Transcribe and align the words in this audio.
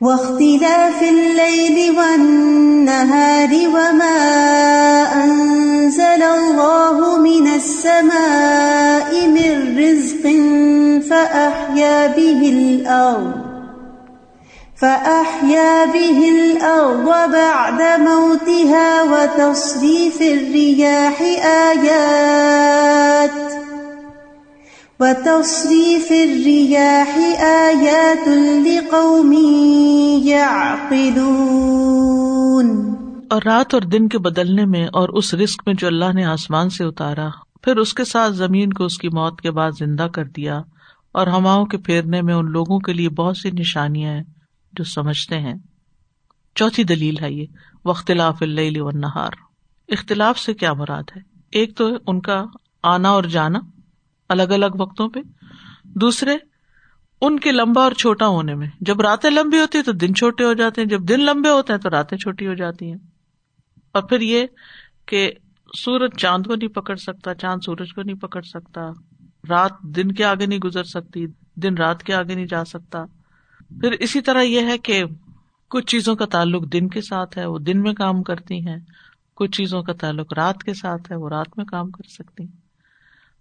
واختلاف 0.00 1.02
الليل 1.02 1.98
والنهار 1.98 3.48
وما 3.68 4.22
أنزل 5.24 6.22
الله 6.22 7.18
من 7.18 7.46
السماء 7.46 9.28
من 9.28 9.78
رزق 9.78 10.24
فأحيا 11.10 12.06
به 12.06 12.40
الأرض 12.48 13.32
فأحيا 14.80 15.84
به 15.84 16.28
الأرض 16.28 17.32
بعد 17.32 18.00
موتها 18.00 19.02
وتصريف 19.02 20.22
الرياح 20.22 21.20
آيات 21.70 23.49
وتصريف 25.00 26.10
الرياح 26.10 27.44
آيات 27.44 28.28
لقوم 28.66 29.32
يعقلون. 30.24 32.94
اور 33.30 33.42
رات 33.42 33.74
اور 33.74 33.82
دن 33.82 34.08
کے 34.08 34.18
بدلنے 34.18 34.64
میں 34.64 34.88
اور 34.92 35.08
اس 35.08 35.34
رسک 35.34 35.62
میں 35.66 35.74
جو 35.74 35.86
اللہ 35.86 36.04
نے 36.14 36.24
آسمان 36.24 36.70
سے 36.70 36.84
اتارا، 36.84 37.28
پھر 37.62 37.76
اس 37.76 37.94
کے 37.94 38.04
ساتھ 38.04 38.32
زمین 38.32 38.72
کو 38.72 38.84
اس 38.84 38.98
کی 38.98 39.08
موت 39.08 39.40
کے 39.40 39.50
بعد 39.50 39.70
زندہ 39.78 40.08
کر 40.14 40.24
دیا، 40.24 40.62
اور 41.12 41.26
ہواؤں 41.26 41.66
کے 41.66 41.78
پھیرنے 41.78 42.22
میں 42.22 42.34
ان 42.34 42.50
لوگوں 42.50 42.78
کے 42.78 42.92
لیے 42.92 43.08
بہت 43.08 43.36
سی 43.36 43.50
نشانیاں 43.50 44.12
ہیں 44.12 44.24
جو 44.72 44.84
سمجھتے 44.84 45.38
ہیں۔ 45.38 45.54
چوتھی 46.54 46.84
دلیل 46.84 47.14
ہے 47.20 47.32
یہ 47.32 47.46
وختلاف 47.84 48.36
اللہ 48.40 48.80
و 48.80 48.90
نہار 48.90 49.30
اختلاف 49.88 50.38
سے 50.38 50.54
کیا 50.54 50.72
مراد 50.72 51.02
ہے؟ 51.16 51.20
ایک 51.52 51.76
تو 51.76 51.88
ان 52.06 52.20
کا 52.20 52.44
آنا 52.82 53.10
اور 53.10 53.24
جانا 53.24 53.58
الگ 54.30 54.42
الگ 54.42 54.66
وقتوں 54.78 55.08
پہ۔ 55.08 55.20
دوسرے، 55.84 56.36
ان 57.20 57.40
کے 57.40 57.52
لمبا 57.52 57.82
اور 57.82 57.92
چھوٹا 57.92 58.26
ہونے 58.26 58.54
میں۔ 58.54 58.68
جب 58.80 59.00
راتیں 59.00 59.30
لمبی 59.30 59.60
ہوتی 59.60 59.78
ہیں 59.78 59.84
تو 59.84 59.92
دن 59.92 60.14
چھوٹے 60.14 60.44
ہو 60.44 60.52
جاتے 60.52 60.80
ہیں۔ 60.80 60.88
جب 60.88 61.02
دن 61.02 61.20
لمبے 61.20 61.48
ہوتے 61.48 61.72
ہیں 61.72 61.80
تو 61.80 61.90
راتیں 61.90 62.18
چھوٹی 62.18 62.46
ہو 62.46 62.54
جاتی 62.54 62.86
ہیں۔ 62.90 62.98
اور 63.92 64.02
پھر 64.02 64.20
یہ 64.20 64.46
کہ 65.06 65.32
سورج 65.76 66.10
چاند 66.18 66.46
کو 66.46 66.54
نہیں 66.54 66.68
پکڑ 66.68 66.96
سکتا، 66.96 67.34
چاند 67.34 67.60
سورج 67.64 67.94
کو 67.94 68.02
نہیں 68.02 68.16
پکڑ 68.16 68.42
سکتا۔ 68.42 68.80
رات 69.48 69.80
دن 69.82 70.12
کے 70.12 70.24
آگے 70.24 70.46
نہیں 70.46 70.58
گزر 70.58 70.84
سکتی، 70.84 71.26
دن 71.56 71.74
رات 71.74 72.02
کے 72.02 72.14
آگے 72.14 72.34
نہیں 72.34 72.46
جا 72.46 72.64
سکتا۔ 72.64 73.04
پھر 73.80 73.92
اسی 73.92 74.20
طرح 74.20 74.42
یہ 74.42 74.60
ہے 74.60 74.78
کہ 74.78 75.04
کچھ 75.68 75.86
چیزوں 75.86 76.16
کا 76.16 76.26
تعلق 76.26 76.72
دن 76.72 76.88
کے 76.88 77.00
ساتھ 77.00 77.38
ہے، 77.38 77.46
وہ 77.46 77.58
دن 77.58 77.82
میں 77.82 77.92
کام 77.92 78.22
کرتی 78.22 78.66
ہیں۔ 78.66 78.76
کچھ 79.34 79.50
چیزوں 79.50 79.82
کا 79.82 79.92
تعلق 79.92 80.32
رات 80.32 80.64
کے 80.64 80.74
ساتھ 80.74 81.12
ہے، 81.12 81.16
وہ 81.16 81.28
رات 81.28 81.46
میں 81.56 81.64
کام 81.64 81.90
کر 81.90 82.08
سکتی 82.08 82.44
ہیں۔ 82.44 82.69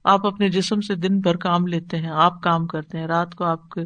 آپ 0.03 0.27
اپنے 0.27 0.49
جسم 0.49 0.81
سے 0.81 0.95
دن 0.95 1.19
بھر 1.19 1.35
کام 1.35 1.67
لیتے 1.67 1.97
ہیں، 1.97 2.09
آپ 2.09 2.41
کام 2.41 2.67
کرتے 2.67 2.99
ہیں، 2.99 3.07
رات 3.07 3.35
کو 3.35 3.43
آپ 3.43 3.69
کے 3.69 3.81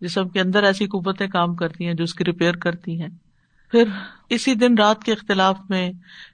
جسم 0.00 0.28
کے 0.28 0.40
اندر 0.40 0.62
ایسی 0.62 0.86
قوتیں 0.86 1.26
کام 1.26 1.54
کرتی 1.54 1.86
ہیں 1.86 1.94
جو 1.94 2.04
اس 2.04 2.14
کی 2.14 2.24
ریپیئر 2.24 2.56
کرتی 2.56 3.00
ہیں۔ 3.00 3.08
پھر 3.70 3.84
اسی 4.30 4.54
دن 4.54 4.78
رات 4.78 5.04
کے 5.04 5.12
اختلاف 5.12 5.58
میں 5.68 5.92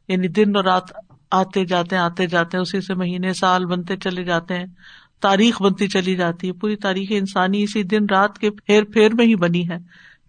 یعنی 0.09 0.29
دن 0.29 0.57
اور 0.57 0.65
رات 0.65 0.83
آتے 1.31 1.65
جاتے 1.65 1.97
ہیں، 1.97 2.03
آتے 2.03 2.27
جاتے 2.27 2.57
ہیں، 2.57 2.63
اسی 2.63 2.81
سے 2.81 2.95
مہینے، 2.95 3.33
سال 3.33 3.67
بنتے 3.67 3.97
چلے 3.97 4.25
جاتے 4.25 4.55
ہیں، 4.55 4.67
تاریخ 5.21 5.63
بنتی 5.63 5.89
چلی 5.89 6.17
جاتی 6.17 6.47
ہے، 6.47 6.53
پوری 6.53 6.77
تاریخ 6.77 7.09
انسانی 7.11 7.63
اسی 7.63 7.83
دن 7.83 8.07
رات 8.11 8.39
کے 8.39 8.51
پھیر 8.51 8.85
پھیر 8.85 9.15
میں 9.15 9.27
ہی 9.27 9.37
بنی 9.37 9.69
ہے۔ 9.71 9.77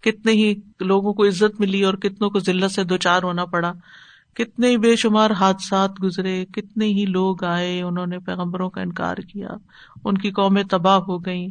کتنے 0.02 0.32
ہی 0.32 0.54
لوگوں 0.80 1.12
کو 1.12 1.26
عزت 1.26 1.60
ملی 1.60 1.84
اور 1.84 1.94
کتنوں 1.94 2.30
کو 2.30 2.38
ذلت 2.38 2.70
سے 2.70 2.84
دو 2.84 2.96
چار 2.96 3.22
ہونا 3.22 3.44
پڑا۔ 3.44 3.72
کتنے 4.36 4.68
ہی 4.68 4.76
بے 4.76 4.96
شمار 4.96 5.30
حادثات 5.30 6.02
گزرے، 6.02 6.44
کتنے 6.44 6.84
ہی 6.84 7.04
لوگ 7.04 7.44
آئے، 7.44 7.82
انہوں 7.82 8.06
نے 8.06 8.18
پیغمبروں 8.18 8.70
کا 8.70 8.80
انکار 8.80 9.16
کیا، 9.16 9.48
ان 10.04 10.18
کی 10.18 10.30
قومیں 10.30 10.62
تباہ 10.62 10.98
ہو 10.98 11.18
گئی 11.18 11.48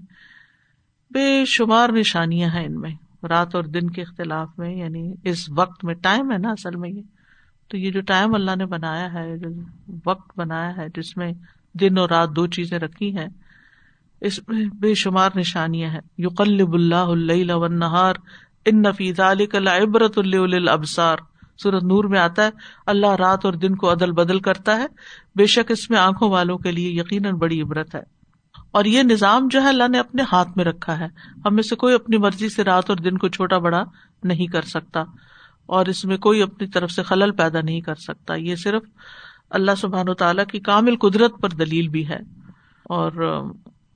بے 1.12 1.44
شمار 1.46 1.90
نشانیاں 1.90 2.50
ہیں 2.50 2.66
ان 2.66 2.82
میں، 2.82 3.26
رات 3.28 3.56
اور 3.56 3.64
دن 3.64 3.90
کے 3.90 4.02
اختلاف 4.02 4.50
میں 4.58 4.76
یعنی 4.76 5.14
اس 5.24 5.50
وقت 5.50 5.84
میں، 5.84 5.94
ٹائم 5.94 6.32
ہے 6.32 6.38
نا 6.38 6.50
اصل 6.50 6.76
میں 6.76 6.90
یہ۔ 6.90 7.02
تو 7.68 7.78
یہ 7.78 7.92
جو 7.92 8.02
ٹائم 8.02 8.36
اللہ 8.36 8.56
نے 8.56 8.66
بنایا 8.66 9.14
ہے، 9.14 9.38
جو 9.38 9.50
وقت 10.06 10.40
بنایا 10.40 10.78
ہے، 10.78 10.88
جس 10.96 11.18
میں 11.18 11.32
دن 11.74 11.98
اور 11.98 12.10
رات 12.10 12.30
دو 12.36 12.48
چیزیں 12.48 12.80
رکھی 12.80 13.18
ہیں، 13.18 13.28
اس 14.22 14.40
میں 14.48 14.66
بے 14.66 14.94
شمار 14.94 15.30
نشانیاں 15.36 15.90
ہیں۔ 15.90 16.00
یو 16.18 16.30
قلب 16.30 16.74
اللہ 16.74 17.68
نہار 17.68 18.14
ان 18.66 18.82
نفیز 18.82 19.20
علی 19.20 19.46
عبرت 19.84 20.18
اللہ 20.18 20.70
ابسار 20.70 21.18
سورت 21.58 21.84
نور 21.84 22.04
میں 22.04 22.20
آتا 22.20 22.44
ہے، 22.44 22.50
اللہ 22.86 23.08
رات 23.08 23.46
اور 23.46 23.54
دن 23.54 23.76
کو 23.76 23.92
عدل 23.92 24.12
بدل 24.12 24.40
کرتا 24.40 24.78
ہے۔ 24.78 24.86
بے 25.36 25.46
شک 25.46 25.72
اس 25.72 25.90
میں 25.90 26.00
آنکھوں 26.00 26.30
والوں 26.30 26.58
کے 26.58 26.72
لیے 26.72 26.90
یقیناً 26.90 27.34
بڑی 27.34 27.62
عبرت 27.62 27.96
ہے۔ 27.96 28.02
اور 28.72 28.86
یہ 28.86 29.04
نظام 29.04 29.48
جو 29.48 29.62
ہے، 29.62 29.68
اللہ 29.68 29.88
نے 29.88 30.00
اپنے 30.00 30.24
ہاتھ 30.32 30.50
میں 30.56 30.66
رکھا 30.66 31.00
ہے۔ 31.00 31.08
ہم 31.46 31.56
میں 31.56 31.64
سے 31.64 31.76
کوئی 31.76 31.96
اپنی 31.96 32.18
مرضی 32.18 32.50
سے 32.50 32.64
رات 32.64 32.90
اور 32.90 32.98
دن 32.98 33.18
کو 33.18 33.28
چھوٹا 33.28 33.58
بڑا 33.58 33.84
نہیں 34.24 34.48
کر 34.48 34.62
سکتا۔ 34.62 35.04
اور 35.66 35.86
اس 35.86 36.06
میں 36.06 36.18
کوئی 36.18 36.42
اپنی 36.42 36.68
طرف 36.68 36.92
سے 36.92 37.04
خلل 37.04 37.32
پیدا 37.32 37.62
نہیں 37.62 37.82
کر 37.82 37.96
سکتا۔ 37.96 38.34
یہ 38.36 38.56
صرف 38.56 38.84
اللہ 39.50 39.72
سبحان 39.78 40.10
و 40.10 40.14
تعالیٰ 40.14 40.46
کی 40.46 40.60
کامل 40.60 40.96
قدرت 40.98 41.32
پر 41.42 41.50
دلیل 41.50 41.88
بھی 41.88 42.10
ہے۔ 42.10 42.20
اور 42.84 43.42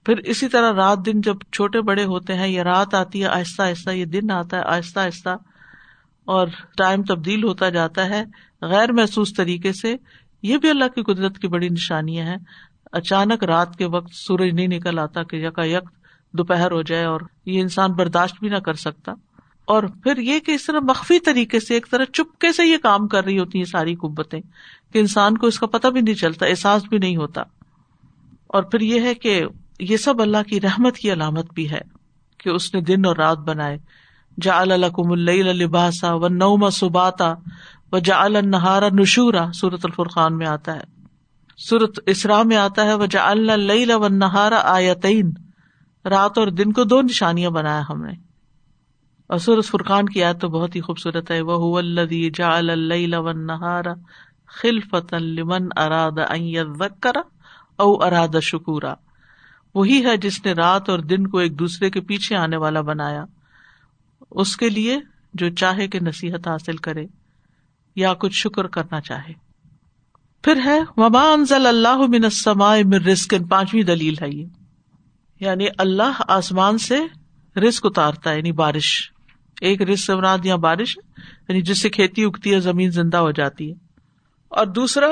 پھر 0.05 0.17
اسی 0.17 0.47
طرح 0.47 0.73
رات 0.73 0.97
دن 1.05 1.21
جب 1.21 1.35
چھوٹے 1.51 1.81
بڑے 1.81 2.05
ہوتے 2.05 2.33
ہیں 2.33 2.47
یا 2.47 2.63
رات 2.63 2.93
آتی 2.93 3.21
ہے، 3.21 3.27
آہستہ 3.27 3.61
آہستہ 3.61 3.89
یہ 3.89 4.05
دن 4.05 4.31
آتا 4.31 4.57
ہے، 4.57 4.61
آہستہ 4.61 4.99
آہستہ 4.99 5.29
اور 6.29 6.47
ٹائم 6.77 7.03
تبدیل 7.03 7.43
ہوتا 7.43 7.69
جاتا 7.69 8.05
ہے 8.05 8.23
غیر 8.61 8.91
محسوس 8.91 9.33
طریقے 9.33 9.73
سے۔ 9.73 9.95
یہ 10.43 10.57
بھی 10.57 10.69
اللہ 10.69 10.85
کی 10.95 11.03
قدرت 11.03 11.39
کی 11.39 11.47
بڑی 11.47 11.69
نشانیاں 11.69 12.25
ہیں۔ 12.25 12.37
اچانک 12.91 13.43
رات 13.43 13.75
کے 13.75 13.85
وقت 13.85 14.13
سورج 14.13 14.49
نہیں 14.53 14.67
نکل 14.67 14.99
آتا 14.99 15.23
کہ 15.23 15.35
یکا 15.35 15.63
یک 15.65 15.89
دوپہر 16.33 16.71
ہو 16.71 16.81
جائے 16.81 17.05
اور 17.05 17.21
یہ 17.45 17.61
انسان 17.61 17.91
برداشت 17.91 18.35
بھی 18.39 18.49
نہ 18.49 18.57
کر 18.57 18.73
سکتا۔ 18.73 19.13
اور 19.65 19.83
پھر 19.83 20.17
یہ 20.17 20.39
کہ 20.39 20.51
اس 20.51 20.65
طرح 20.65 20.79
مخفی 20.79 21.19
طریقے 21.19 21.59
سے 21.59 21.73
ایک 21.73 21.87
طرح 21.91 22.05
چپکے 22.13 22.53
سے 22.53 22.65
یہ 22.65 22.77
کام 22.77 23.07
کر 23.07 23.23
رہی 23.23 23.39
ہوتی 23.39 23.57
ہیں 23.57 23.65
ساری 23.65 23.95
قبتیں 23.95 24.41
کہ 24.93 24.99
انسان 24.99 25.37
کو 25.37 25.47
اس 25.47 25.59
کا 25.59 25.67
پتہ 25.67 25.87
بھی 25.87 26.01
نہیں 26.01 26.15
چلتا، 26.15 26.45
احساس 26.45 26.83
بھی 26.83 26.97
نہیں 26.97 27.17
ہوتا۔ 27.17 27.41
اور 28.47 28.63
پھر 28.63 28.81
یہ 28.81 29.01
ہے 29.01 29.13
کہ 29.13 29.43
یہ 29.79 29.97
سب 29.97 30.21
اللہ 30.21 30.43
کی 30.47 30.61
رحمت 30.61 30.97
کی 30.97 31.13
علامت 31.13 31.53
بھی 31.53 31.71
ہے 31.71 31.81
کہ 32.37 32.49
اس 32.49 32.75
نے 32.75 32.81
دن 32.81 33.05
اور 33.05 33.15
رات 33.15 33.37
بنائے۔ 33.37 33.77
جا 34.41 34.59
الکم 34.59 35.11
اللہ 35.11 35.31
لباسا 35.31 36.13
و 36.13 36.27
نوم 36.27 36.69
سباتا 36.69 37.33
و 37.91 37.99
جا 37.99 38.23
النہارا 38.23 38.87
نشورا 38.89 39.51
سورت 39.53 39.79
الفرقان 39.83 40.37
میں 40.37 40.47
آتا 40.47 40.75
ہے۔ 40.75 40.81
سورت 41.57 41.99
اسرا 42.05 42.43
میں 42.43 42.57
آتا 42.57 42.85
ہے 42.85 42.93
و 42.93 43.05
جا 43.05 43.29
اللہ 43.29 43.95
و 43.95 44.07
نہارا 44.07 44.61
آیتین۔ 44.63 45.31
رات 46.05 46.37
اور 46.37 46.47
دن 46.47 46.73
کو 46.73 46.83
دو 46.83 47.01
نشانیاں 47.01 47.49
بنایا 47.49 47.81
ہم 47.89 48.03
نے۔ 48.03 48.13
اور 49.27 49.37
سورت 49.37 49.65
فرقان 49.65 50.05
کی 50.05 50.23
آیت 50.23 50.41
تو 50.41 50.49
بہت 50.49 50.75
ہی 50.75 50.81
خوبصورت 50.81 51.31
ہے۔ 51.31 51.41
وہ 51.41 51.77
الدی 51.77 52.29
جا 52.29 52.57
اللہ 52.57 53.17
و 53.17 53.31
نہارا 53.31 53.93
خلفت 54.61 55.13
لمن 55.13 55.67
اراد 55.77 56.17
ذکر 56.79 57.17
او 57.77 58.03
اراد 58.03 58.41
شکورا 58.41 58.93
وہی 59.75 60.05
ہے 60.05 60.17
جس 60.17 60.45
نے 60.45 60.51
رات 60.51 60.89
اور 60.89 60.99
دن 60.99 61.27
کو 61.27 61.37
ایک 61.37 61.59
دوسرے 61.59 61.89
کے 61.89 62.01
پیچھے 62.01 62.35
آنے 62.35 62.57
والا 62.57 62.81
بنایا۔ 62.81 63.25
اس 64.31 64.57
کے 64.57 64.69
لیے 64.69 64.97
جو 65.33 65.49
چاہے 65.49 65.87
کہ 65.87 65.99
نصیحت 66.01 66.47
حاصل 66.47 66.77
کرے 66.77 67.05
یا 67.95 68.13
کچھ 68.13 68.33
شکر 68.33 68.67
کرنا 68.67 69.01
چاہے۔ 69.01 69.33
پھر 70.41 70.59
ہے 70.65 70.79
وبا 70.97 71.33
انزل 71.33 71.67
اللہ 71.67 71.97
من 71.97 72.93
رسک 72.93 73.35
پانچویں 73.49 73.83
دلیل 73.83 74.15
ہے 74.21 74.29
یہ۔ 74.29 74.45
یعنی 75.39 75.65
اللہ 75.77 76.21
آسمان 76.27 76.77
سے 76.77 76.99
رسک 77.59 77.85
اتارتا 77.85 78.31
ہے 78.31 78.37
یعنی 78.37 78.51
بارش۔ 78.51 79.11
ایک 79.61 79.81
رسک 79.81 80.11
مراد 80.11 80.37
یا 80.43 80.55
بارش 80.55 80.97
یعنی 81.49 81.61
جس 81.61 81.81
سے 81.81 81.89
کھیتی 81.89 82.23
اگتی 82.23 82.53
ہے، 82.53 82.59
زمین 82.59 82.91
زندہ 82.91 83.17
ہو 83.17 83.31
جاتی 83.31 83.69
ہے۔ 83.69 83.75
اور 84.47 84.65
دوسرا، 84.65 85.07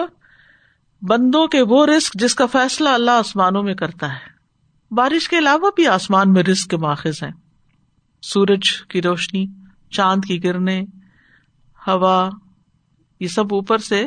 بندوں 1.01 1.47
کے 1.47 1.61
وہ 1.61 1.85
رسک 1.85 2.13
جس 2.13 2.35
کا 2.35 2.45
فیصلہ 2.45 2.89
اللہ 2.89 3.11
آسمانوں 3.11 3.63
میں 3.63 3.73
کرتا 3.73 4.13
ہے۔ 4.13 4.37
بارش 4.95 5.29
کے 5.29 5.37
علاوہ 5.37 5.69
بھی 5.75 5.87
آسمان 5.87 6.33
میں 6.33 6.43
رسک 6.43 6.69
کے 6.69 6.77
ماخذ 6.77 7.23
ہیں۔ 7.23 7.31
سورج 8.27 8.71
کی 8.89 9.01
روشنی، 9.01 9.45
چاند 9.91 10.25
کی 10.25 10.37
کرنیں، 10.39 10.81
ہوا، 11.79 12.17
یہ 13.21 13.27
سب 13.27 13.53
اوپر 13.53 13.77
سے 13.79 14.03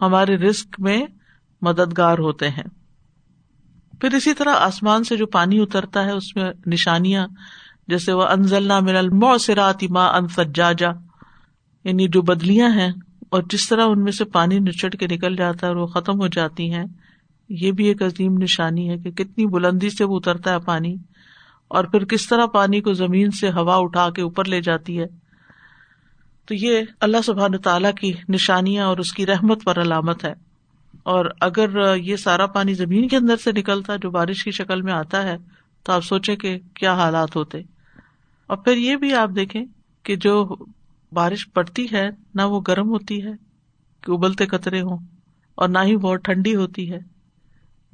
ہمارے 0.00 0.36
رسک 0.38 0.80
میں 0.80 1.00
مددگار 1.62 2.18
ہوتے 2.18 2.48
ہیں۔ 2.48 2.68
پھر 4.00 4.14
اسی 4.14 4.34
طرح 4.34 4.54
آسمان 4.60 5.04
سے 5.04 5.16
جو 5.16 5.26
پانی 5.26 5.60
اترتا 5.60 6.04
ہے، 6.04 6.10
اس 6.10 6.34
میں 6.36 6.50
نشانیاں، 6.66 7.26
جیسے 7.88 8.12
وہ 8.12 8.22
انزل 8.26 8.68
نہ 8.68 8.78
من 8.80 8.96
الموسرات 8.96 9.82
ماں 9.90 10.08
انسجاجا 10.12 10.90
یعنی 11.84 12.08
جو 12.08 12.22
بدلیاں 12.22 12.70
ہیں، 12.70 12.90
اور 13.28 13.42
جس 13.50 13.68
طرح 13.68 13.86
ان 13.86 14.02
میں 14.04 14.12
سے 14.12 14.24
پانی 14.32 14.58
نچڑ 14.58 14.88
کے 14.90 15.06
نکل 15.06 15.36
جاتا 15.36 15.66
ہے 15.66 15.72
اور 15.72 15.80
وہ 15.80 15.86
ختم 15.86 16.20
ہو 16.20 16.26
جاتی 16.26 16.72
ہیں، 16.74 16.84
یہ 17.50 17.72
بھی 17.72 17.86
ایک 17.86 18.02
عظیم 18.02 18.36
نشانی 18.38 18.88
ہے 18.90 18.98
کہ 18.98 19.10
کتنی 19.12 19.46
بلندی 19.46 19.90
سے 19.90 20.04
وہ 20.04 20.16
اترتا 20.16 20.52
ہے 20.52 20.60
پانی۔ 20.60 20.94
اور 21.72 21.84
پھر 21.84 22.04
کس 22.04 22.28
طرح 22.28 22.46
پانی 22.46 22.80
کو 22.80 22.92
زمین 22.92 23.30
سے 23.30 23.50
ہوا 23.50 23.76
اٹھا 23.76 24.10
کے 24.10 24.22
اوپر 24.22 24.44
لے 24.44 24.60
جاتی 24.60 25.00
ہے؟ 25.00 25.06
تو 26.46 26.54
یہ 26.54 26.80
اللہ 27.00 27.16
سبحان 27.24 27.58
تعالیٰ 27.58 27.92
کی 28.00 28.12
نشانیاں 28.28 28.86
اور 28.86 28.98
اس 28.98 29.12
کی 29.12 29.26
رحمت 29.26 29.64
پر 29.64 29.82
علامت 29.82 30.24
ہے۔ 30.24 30.32
اور 31.02 31.26
اگر 31.40 31.96
یہ 31.96 32.16
سارا 32.16 32.46
پانی 32.46 32.74
زمین 32.74 33.08
کے 33.08 33.16
اندر 33.16 33.36
سے 33.36 33.52
نکلتا 33.52 33.96
جو 33.96 34.10
بارش 34.10 34.44
کی 34.44 34.50
شکل 34.50 34.82
میں 34.82 34.92
آتا 34.92 35.22
ہے، 35.22 35.36
تو 35.82 35.92
آپ 35.92 36.04
سوچیں 36.04 36.36
کہ 36.36 36.58
کیا 36.74 36.94
حالات 36.94 37.36
ہوتے۔ 37.36 37.58
اور 38.46 38.56
پھر 38.56 38.76
یہ 38.76 38.96
بھی 38.96 39.14
آپ 39.14 39.30
دیکھیں 39.36 39.64
کہ 40.02 40.16
جو 40.16 40.56
بارش 41.12 41.52
پڑتی 41.52 41.86
ہے، 41.92 42.10
نہ 42.34 42.42
وہ 42.42 42.60
گرم 42.68 42.88
ہوتی 42.88 43.26
ہے 43.26 43.32
کہ 44.00 44.12
ابلتے 44.12 44.46
قطرے 44.46 44.80
ہوں، 44.80 44.98
اور 45.54 45.68
نہ 45.68 45.78
ہی 45.84 45.96
بہت 45.96 46.24
ٹھنڈی 46.24 46.54
ہوتی 46.54 46.92
ہے، 46.92 46.98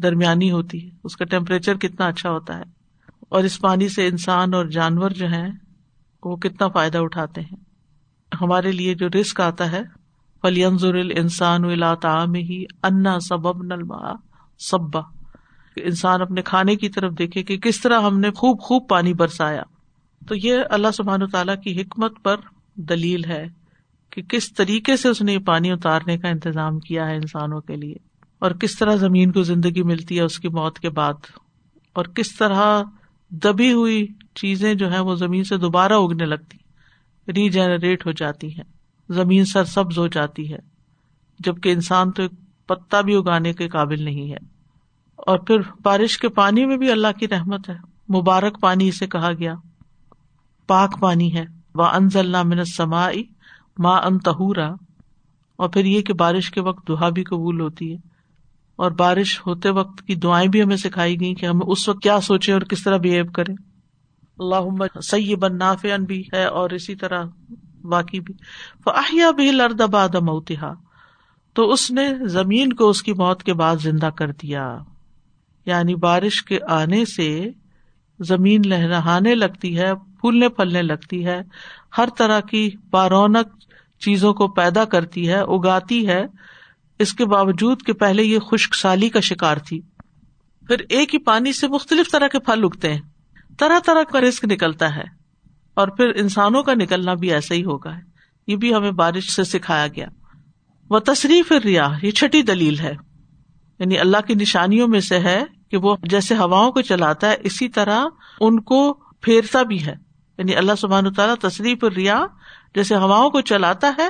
درمیانی 0.03 0.51
ہوتی 0.51 0.85
ہے۔ 0.85 0.91
اس 1.05 1.17
کا 1.17 1.25
ٹیمپریچر 1.25 1.77
کتنا 1.77 2.07
اچھا 2.07 2.31
ہوتا 2.31 2.59
ہے۔ 2.59 2.78
اور 3.29 3.45
اس 3.45 3.61
پانی 3.61 3.89
سے 3.89 4.07
انسان 4.07 4.55
اور 4.55 4.65
جانور 4.65 5.11
جو 5.11 5.27
ہیں، 5.27 5.49
وہ 6.23 6.37
کتنا 6.37 6.69
فائدہ 6.69 6.99
اٹھاتے 6.99 7.41
ہیں۔ 7.41 7.57
ہمارے 8.41 8.73
لیے 8.73 8.95
جو 8.95 9.07
رسک 9.21 9.41
آتا 9.41 9.73
ہے 9.73 9.83
فلی 10.43 10.65
انضر 10.65 10.95
انسان 10.95 11.63
تعام 12.03 12.35
ہی 12.35 12.65
انا 12.83 13.21
سبب 13.21 13.63
نلما 13.63 14.13
سبا 14.59 15.01
انسان 15.77 16.23
اپنے 16.23 16.43
کھانے 16.43 16.77
کی 16.77 16.89
طرف 16.89 17.13
دیکھے 17.19 17.43
کہ 17.43 17.59
کس 17.59 17.81
طرح 17.81 18.01
ہم 18.01 18.19
نے 18.19 18.31
خوب 18.31 18.61
خوب 18.61 18.89
پانی 18.89 19.15
برسایا۔ 19.15 19.63
تو 20.29 20.35
یہ 20.35 20.59
اللہ 20.71 20.89
سبحان 20.95 21.27
تعالیٰ 21.27 21.55
کی 21.63 21.83
حکمت 21.83 22.23
پر 22.23 22.37
دلیل 22.75 23.25
ہے 23.25 23.47
کہ 24.11 24.23
کس 24.23 24.53
طریقے 24.53 24.97
سے 24.97 25.09
اس 25.09 25.23
نے 25.23 25.33
یہ 25.33 25.39
پانی 25.39 25.73
اتارنے 25.73 26.19
کا 26.19 26.29
انتظام 26.29 26.79
کیا 26.79 27.07
ہے 27.07 27.17
انسانوں 27.17 27.61
کے 27.61 27.77
لیے۔ 27.77 27.95
اور 28.39 28.51
کس 28.51 28.79
طرح 28.79 28.95
زمین 28.95 29.33
کو 29.33 29.43
زندگی 29.43 29.83
ملتی 29.83 30.17
ہے 30.17 30.23
اس 30.23 30.39
کی 30.39 30.49
موت 30.49 30.79
کے 30.79 30.91
بعد۔ 30.91 31.15
اور 31.93 32.05
کس 32.05 32.37
طرح 32.37 32.83
دبی 33.31 33.73
ہوئی 33.73 34.07
چیزیں 34.35 34.75
جو 34.75 34.93
ہے 34.93 35.01
وہ 35.01 35.15
زمین 35.15 35.45
سے 35.45 35.57
دوبارہ 35.57 35.93
اگنے 35.93 36.25
لگتی 36.25 36.59
ریجنریٹ 37.33 38.07
ہو 38.07 38.13
جاتی 38.13 38.55
ہیں، 38.55 38.65
زمین 39.09 39.45
سر 39.45 39.65
سبز 39.65 39.99
ہو 39.99 40.07
جاتی 40.07 40.53
ہے، 40.53 40.59
جبکہ 41.39 41.73
انسان 41.73 42.11
تو 42.11 42.23
ایک 42.23 42.31
پتا 42.67 43.01
بھی 43.01 43.15
اگانے 43.15 43.53
کے 43.53 43.69
قابل 43.69 44.03
نہیں 44.03 44.31
ہے۔ 44.31 44.37
اور 45.17 45.39
پھر 45.39 45.57
بارش 45.83 46.19
کے 46.19 46.29
پانی 46.29 46.67
میں 46.67 46.77
بھی 46.77 46.91
اللہ 46.93 47.19
کی 47.21 47.29
رحمت 47.29 47.69
ہے۔ 47.69 47.75
مبارک 48.19 48.61
پانی 48.61 48.89
اسے 48.89 49.07
کہا 49.07 49.33
گیا۔ 49.33 49.55
پاک 50.67 51.01
پانی 51.01 51.37
ہے۔ 51.37 51.45
وہ 51.75 51.85
انزل 51.85 52.37
من 52.45 52.65
سمائی 52.65 53.25
ماں 53.79 54.01
انتہورا 54.01 54.69
اور 55.57 55.69
پھر 55.69 55.85
یہ 55.85 56.03
کہ 56.03 56.15
بارش 56.15 56.51
کے 56.51 56.61
وقت 56.61 56.89
دہا 56.89 57.09
بھی 57.09 57.25
قبول 57.25 57.61
ہوتی 57.61 57.93
ہے۔ 57.93 57.99
اور 58.79 58.91
بارش 58.91 59.41
ہوتے 59.47 59.71
وقت 59.71 60.03
کی 60.07 60.15
دعائیں 60.15 60.49
بھی 60.49 60.63
ہمیں 60.63 60.77
سکھائی 60.77 61.21
گئی 61.21 61.35
کہ 61.35 61.47
ہمیں 61.47 61.67
اس 61.67 61.89
وقت 61.89 62.03
کیا 62.03 62.21
سوچے 62.21 62.53
اور 62.53 62.61
کس 62.61 62.83
طرح 62.83 62.97
بہیو 62.97 63.25
کرے 63.35 63.53
اللہ 64.39 64.99
سی 65.01 65.37
بن 65.37 65.59
نافع 65.59 65.97
بھی 65.97 66.23
ہے 66.35 66.45
اور 66.45 66.71
اسی 66.71 66.95
طرح 66.95 67.25
باقی 67.85 68.21
بھی۔ 68.21 68.35
فاہیا 68.85 69.31
بھی 69.31 69.51
لرد 69.51 69.81
آباد 69.81 70.15
موتہا 70.15 70.75
تو 71.55 71.73
اس 71.73 71.91
نے 71.91 72.29
زمین 72.29 72.73
کو 72.73 72.89
اس 72.89 73.03
کی 73.03 73.13
موت 73.13 73.43
کے 73.43 73.55
بعد 73.55 73.77
زندہ 73.77 74.07
کر 74.07 74.31
دیا۔ 74.31 74.79
یعنی 75.67 75.95
بارش 75.95 76.43
کے 76.43 76.59
آنے 76.69 77.05
سے 77.05 77.51
زمین 78.21 78.63
لہرانے 78.65 79.35
لگتی 79.35 79.79
ہے، 79.79 79.95
پھولنے 79.95 80.49
پھلنے 80.49 80.83
لگتی 80.83 81.27
ہے، 81.27 81.41
ہر 81.99 82.09
طرح 82.19 82.41
کی 82.41 82.71
بارونق 82.91 83.47
چیزوں 84.01 84.35
کو 84.35 84.49
پیدا 84.49 84.85
کرتی 84.85 85.29
ہے، 85.29 85.39
اگاتی 85.39 86.09
ہے۔ 86.09 86.23
اس 86.99 87.13
کے 87.13 87.25
باوجود 87.25 87.83
کہ 87.83 87.93
پہلے 87.93 88.23
یہ 88.25 88.39
خشک 88.39 88.75
سالی 88.75 89.09
کا 89.09 89.21
شکار 89.21 89.57
تھی۔ 89.57 89.81
پھر 90.67 90.77
ایک 90.89 91.15
ہی 91.15 91.19
پانی 91.19 91.53
سے 91.53 91.69
مختلف 91.69 92.11
طرح 92.11 92.29
کے 92.29 92.39
پھل 92.39 92.65
اگتے 92.65 92.95
ہیں۔ 92.95 93.01
طرح 93.59 93.79
طرح 93.79 94.03
کا 94.03 94.21
رسک 94.21 94.45
نکلتا 94.45 94.97
ہے۔ 94.97 95.05
اور 95.75 95.89
پھر 95.89 96.09
انسانوں 96.09 96.63
کا 96.63 96.75
نکلنا 96.75 97.15
بھی 97.15 97.33
ایسا 97.33 97.55
ہی 97.55 97.65
ہوگا۔ 97.65 97.95
یہ 98.47 98.57
بھی 98.57 98.75
ہمیں 98.75 98.91
بارش 98.91 99.31
سے 99.31 99.45
سکھایا 99.45 99.87
گیا۔ 99.87 100.07
وہ 100.91 100.99
تصریف 100.99 101.53
ریا 101.53 101.89
یہ 102.03 102.11
چھٹی 102.11 102.43
دلیل 102.43 102.79
ہے۔ 102.79 102.95
یعنی 103.79 103.99
اللہ 103.99 104.17
کی 104.27 104.35
نشانیوں 104.35 104.89
میں 104.89 105.01
سے 105.01 105.19
ہے 105.19 105.45
کہ 105.71 105.77
وہ 105.77 105.97
جیسے 106.03 106.35
ہواؤں 106.35 106.73
کو 106.73 106.81
چلاتا 106.81 107.31
ہے، 107.31 107.37
اسی 107.41 107.69
طرح 107.69 108.05
ان 108.41 108.61
کو 108.61 108.93
پھیرتا 109.21 109.63
بھی 109.63 109.87
ہے۔ 109.87 109.95
یعنی 110.39 110.57
اللہ 110.57 110.73
سبحان 110.79 111.13
تعالیٰ 111.13 111.35
تصریف 111.37 111.85
ریا 111.85 112.27
جیسے 112.75 112.97
ہواؤں 112.97 113.31
کو 113.31 113.41
چلاتا 113.41 113.93
ہے، 113.99 114.09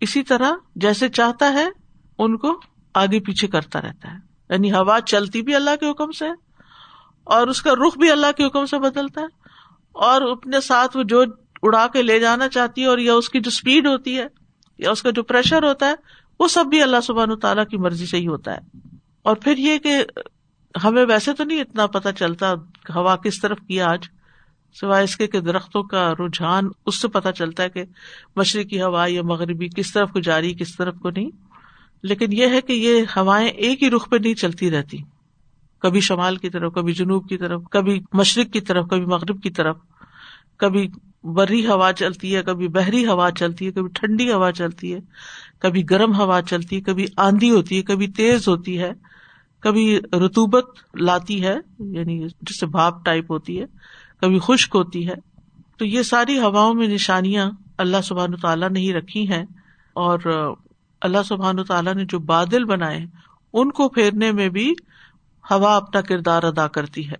اسی 0.00 0.22
طرح 0.22 0.52
جیسے 0.76 1.08
چاہتا 1.08 1.52
ہے 1.52 1.85
ان 2.18 2.36
کو 2.36 2.60
آگے 2.94 3.20
پیچھے 3.20 3.48
کرتا 3.48 3.82
رہتا 3.82 4.10
ہے۔ 4.10 4.16
یعنی 4.50 4.72
ہوا 4.72 5.00
چلتی 5.00 5.42
بھی 5.42 5.54
اللہ 5.54 5.76
کے 5.80 5.90
حکم 5.90 6.12
سے 6.12 6.24
اور 7.24 7.48
اس 7.48 7.62
کا 7.62 7.70
رخ 7.74 7.98
بھی 7.98 8.10
اللہ 8.10 8.26
کے 8.36 8.44
حکم 8.44 8.66
سے 8.66 8.78
بدلتا 8.78 9.20
ہے۔ 9.20 9.26
اور 9.92 10.22
اپنے 10.22 10.60
ساتھ 10.60 10.96
وہ 10.96 11.02
جو 11.02 11.24
اڑا 11.62 11.86
کے 11.86 12.02
لے 12.02 12.20
جانا 12.20 12.48
چاہتی 12.48 12.82
ہے 12.82 12.86
اور 12.86 12.98
یا 12.98 13.14
اس 13.14 13.28
کی 13.28 13.40
جو 13.40 13.48
اسپیڈ 13.48 13.86
ہوتی 13.86 14.18
ہے 14.18 14.26
یا 14.78 14.90
اس 14.90 15.02
کا 15.02 15.10
جو 15.10 15.22
پریشر 15.22 15.62
ہوتا 15.62 15.86
ہے، 15.86 15.94
وہ 16.40 16.48
سب 16.48 16.64
بھی 16.66 16.82
اللہ 16.82 16.96
سبحان 17.02 17.38
تعالیٰ 17.38 17.66
کی 17.66 17.76
مرضی 17.76 18.06
سے 18.06 18.16
ہی 18.16 18.26
ہوتا 18.26 18.56
ہے۔ 18.56 18.58
اور 19.22 19.36
پھر 19.36 19.58
یہ 19.58 19.78
کہ 19.78 20.04
ہمیں 20.84 21.04
ویسے 21.08 21.32
تو 21.32 21.44
نہیں 21.44 21.60
اتنا 21.60 21.86
پتا 21.86 22.12
چلتا 22.12 22.52
ہوا 22.94 23.16
کس 23.16 23.40
طرف 23.40 23.58
کیا 23.68 23.90
آج، 23.90 24.04
سوائے 24.80 25.04
اس 25.04 25.16
کے 25.16 25.26
درختوں 25.26 25.82
کا 25.82 26.12
رجحان، 26.12 26.68
اس 26.86 27.00
سے 27.00 27.08
پتا 27.08 27.32
چلتا 27.32 27.62
ہے 27.62 27.70
کہ 27.70 27.84
مشرقی 28.36 28.82
ہوا 28.82 29.06
یا 29.08 29.22
مغربی 29.22 29.68
کس 29.68 29.92
طرف 29.92 30.10
کو 30.10 30.20
جاری، 30.20 30.54
کس 30.54 30.76
طرف 30.76 30.94
کو 31.02 31.10
نہیں۔ 31.10 31.45
لیکن 32.02 32.32
یہ 32.32 32.46
ہے 32.46 32.60
کہ 32.60 32.72
یہ 32.72 33.02
ہوائیں 33.16 33.48
ایک 33.48 33.82
ہی 33.82 33.90
رخ 33.90 34.10
پہ 34.10 34.16
نہیں 34.16 34.34
چلتی 34.34 34.70
رہتی۔ 34.70 34.98
کبھی 35.78 36.00
شمال 36.00 36.36
کی 36.36 36.50
طرف، 36.50 36.72
کبھی 36.72 36.92
جنوب 36.92 37.28
کی 37.28 37.36
طرف، 37.36 37.62
کبھی 37.70 38.00
مشرق 38.12 38.52
کی 38.52 38.60
طرف، 38.60 38.86
کبھی 38.90 39.04
مغرب 39.04 39.42
کی 39.42 39.50
طرف۔ 39.50 39.76
کبھی 40.56 40.88
بری 41.24 41.66
ہوا 41.66 41.92
چلتی 41.92 42.36
ہے، 42.36 42.42
کبھی 42.42 42.68
بحری 42.68 43.06
ہوا 43.06 43.30
چلتی 43.30 43.66
ہے، 43.66 43.70
کبھی 43.70 43.88
ٹھنڈی 43.94 44.32
ہوا 44.32 44.52
چلتی 44.52 44.94
ہے، 44.94 44.98
کبھی 45.58 45.90
گرم 45.90 46.14
ہوا 46.14 46.42
چلتی 46.42 46.76
ہے، 46.76 46.80
کبھی 46.80 47.06
آندھی 47.16 47.50
ہوتی 47.50 47.76
ہے، 47.76 47.82
کبھی 47.82 48.08
تیز 48.08 48.48
ہوتی 48.48 48.78
ہے، 48.78 48.92
کبھی 49.60 49.98
رتوبت 50.12 50.64
لاتی 50.94 51.44
ہے 51.44 51.54
یعنی 51.78 52.26
جس 52.42 52.60
سے 52.60 52.66
بھاپ 52.66 53.04
ٹائپ 53.04 53.30
ہوتی 53.30 53.60
ہے، 53.60 53.64
کبھی 54.20 54.38
خشک 54.42 54.76
ہوتی 54.76 55.08
ہے۔ 55.08 55.14
تو 55.76 55.84
یہ 55.84 56.02
ساری 56.02 56.38
ہواؤں 56.38 56.74
میں 56.74 56.88
نشانیاں 56.88 57.50
اللہ 57.78 57.96
سبحان 58.04 58.36
تعالیٰ 58.36 58.70
نے 58.70 58.80
ہی 58.80 58.92
رکھی 58.92 59.30
ہیں 59.30 59.44
اور 59.92 60.18
اللہ 61.00 61.22
سبحان 61.28 61.64
تعالیٰ 61.64 61.94
نے 61.94 62.04
جو 62.04 62.18
بادل 62.18 62.64
بنائے 62.64 63.04
ان 63.52 63.70
کو 63.70 63.88
پھیرنے 63.88 64.32
میں 64.32 64.48
بھی 64.48 64.74
ہوا 65.50 65.76
اپنا 65.76 66.00
کردار 66.00 66.42
ادا 66.42 66.68
کرتی 66.68 67.08
ہے۔ 67.08 67.14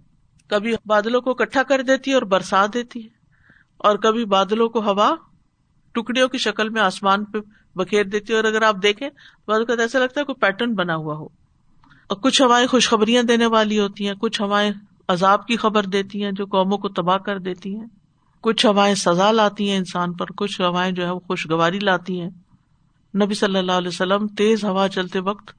کبھی 0.49 0.75
بادلوں 0.87 1.21
کو 1.21 1.31
اکٹھا 1.31 1.63
کر 1.63 1.83
دیتی 1.83 2.11
ہے 2.11 2.15
اور 2.15 2.23
برسا 2.23 2.67
دیتی 2.75 3.03
ہے۔ 3.03 3.09
اور 3.77 3.97
کبھی 3.97 4.25
بادلوں 4.25 4.69
کو 4.69 4.81
ہوا 4.81 5.15
ٹکڑیوں 5.95 6.29
کی 6.29 6.39
شکل 6.39 6.69
میں 6.69 6.83
آسمان 6.83 7.25
پہ 7.25 7.39
بکھیر 7.75 8.05
دیتی 8.05 8.33
ہے۔ 8.33 8.37
اور 8.37 8.45
اگر 8.45 8.63
آپ 8.63 8.77
دیکھیں 8.83 9.09
بادل 9.47 9.65
تو 9.65 9.73
ایسا 9.73 9.99
لگتا 9.99 10.21
ہے 10.21 10.25
کوئی 10.25 10.41
پیٹرن 10.41 10.75
بنا 10.75 10.97
ہوا 10.97 11.17
ہو۔ 11.17 11.25
اور 12.09 12.17
کچھ 12.17 12.43
ہوائیں 12.43 12.67
خوشخبریاں 12.67 13.23
دینے 13.23 13.47
والی 13.47 13.81
ہوتی 13.81 14.09
ہیں، 14.09 14.15
کچھ 14.15 14.43
ہوائیں 14.43 14.71
عذاب 15.09 15.47
کی 15.47 15.57
خبر 15.57 15.83
دیتی 15.83 16.25
ہیں 16.25 16.33
جو 16.33 16.47
قوموں 16.47 16.79
کو 16.79 16.89
تباہ 16.89 17.17
کر 17.17 17.39
دیتی 17.39 17.77
ہیں۔ 17.77 17.87
کچھ 18.41 18.67
ہوائیں 18.67 18.95
سزا 18.95 19.33
لاتی 19.33 19.71
ہیں 19.71 19.77
انسان 19.77 20.13
پر، 20.13 20.27
کچھ 20.37 20.61
ہوائیں 20.61 20.93
جو 20.93 21.07
ہے 21.07 21.11
وہ 21.11 21.21
خوشگواری 21.21 21.79
لاتی 21.79 22.21
ہیں۔ 22.21 22.31
نبی 23.25 23.35
صلی 23.35 23.59
اللہ 23.59 23.73
علیہ 23.73 23.89
وسلم 23.89 24.27
تیز 24.27 24.65
ہوا 24.65 24.89
چلتے 24.89 25.19
وقت 25.19 25.51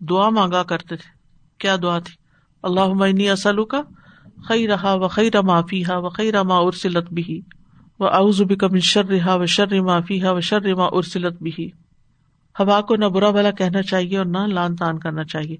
دعا 0.00 0.28
مانگا 0.28 0.62
کرتے 0.62 0.96
تھے۔ 0.96 1.10
کیا 1.58 1.76
دعا 1.82 1.98
تھی؟ 1.98 2.14
اللہ 2.62 2.86
معنی 2.86 3.30
اسلو 3.30 3.64
کا 3.64 3.82
خی 4.48 4.68
رہا 4.68 4.94
و 4.94 5.08
خی 5.08 5.30
رما 5.30 5.60
فی 5.60 5.84
ہا 5.84 5.96
و 5.96 6.08
خی 6.08 6.32
رما 6.32 6.58
ارسلت 6.58 7.12
بھی 7.12 7.40
و 7.98 8.06
اوزبی 8.06 8.56
کم 8.56 8.78
شر 8.78 9.04
رہا 9.04 9.34
و 9.34 9.46
شر 9.46 9.80
ما 9.80 10.00
فی 10.00 10.22
ہا 10.22 10.30
و 10.30 10.40
شر 10.40 10.62
رما 10.62 10.84
ارسلت 10.92 11.42
بھی 11.42 11.70
ہوا 12.58 12.80
کو 12.80 12.96
نہ 12.96 13.04
برا 13.04 13.30
بلا 13.30 13.50
کہنا 13.50 13.82
چاہیے 13.82 14.18
اور 14.18 14.26
نہ 14.26 14.38
لان 14.38 14.76
تان 14.76 14.98
کرنا 14.98 15.24
چاہیے۔ 15.24 15.56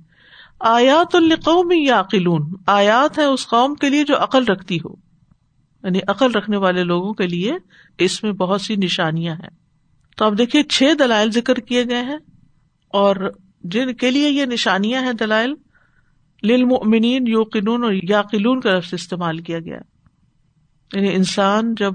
آیات 0.60 1.14
القوم 1.14 1.72
یا 1.72 2.00
عقلون 2.00 2.52
آیات 2.66 3.18
ہے 3.18 3.25
اس 3.25 3.48
قوم 3.48 3.75
کے 3.75 3.90
لیے 3.90 4.04
جو 4.04 4.22
عقل 4.22 4.44
رکھتی 4.44 4.76
ہو۔ 4.76 4.94
یعنی 5.82 6.00
عقل 6.08 6.32
رکھنے 6.32 6.56
والے 6.56 6.84
لوگوں 6.84 7.14
کے 7.14 7.26
لیے 7.26 7.52
اس 7.98 8.22
میں 8.22 8.32
بہت 8.32 8.60
سی 8.60 8.76
نشانیاں 8.76 9.34
ہیں۔ 9.34 9.65
تو 10.16 10.25
اب 10.25 10.38
دیکھیے 10.38 10.62
چھ 10.62 10.82
دلائل 10.99 11.30
ذکر 11.30 11.54
کیے 11.54 11.85
گئے 11.85 12.02
ہیں 12.02 12.18
اور 12.88 13.32
جن 13.62 13.94
کے 13.94 14.11
لیے 14.11 14.30
یہ 14.30 14.44
نشانیاں 14.44 15.02
ہیں 15.02 15.12
دلائل، 15.12 15.54
للمؤمنین 16.42 17.26
یوقنون 17.26 17.85
اور 17.85 17.92
یاقلون 18.08 18.61
کا 18.61 18.70
لفظ 18.70 18.94
استعمال 18.94 19.38
کیا 19.38 19.58
گیا۔ 19.58 19.78
یعنی 20.94 21.14
انسان 21.14 21.75
جب 21.75 21.92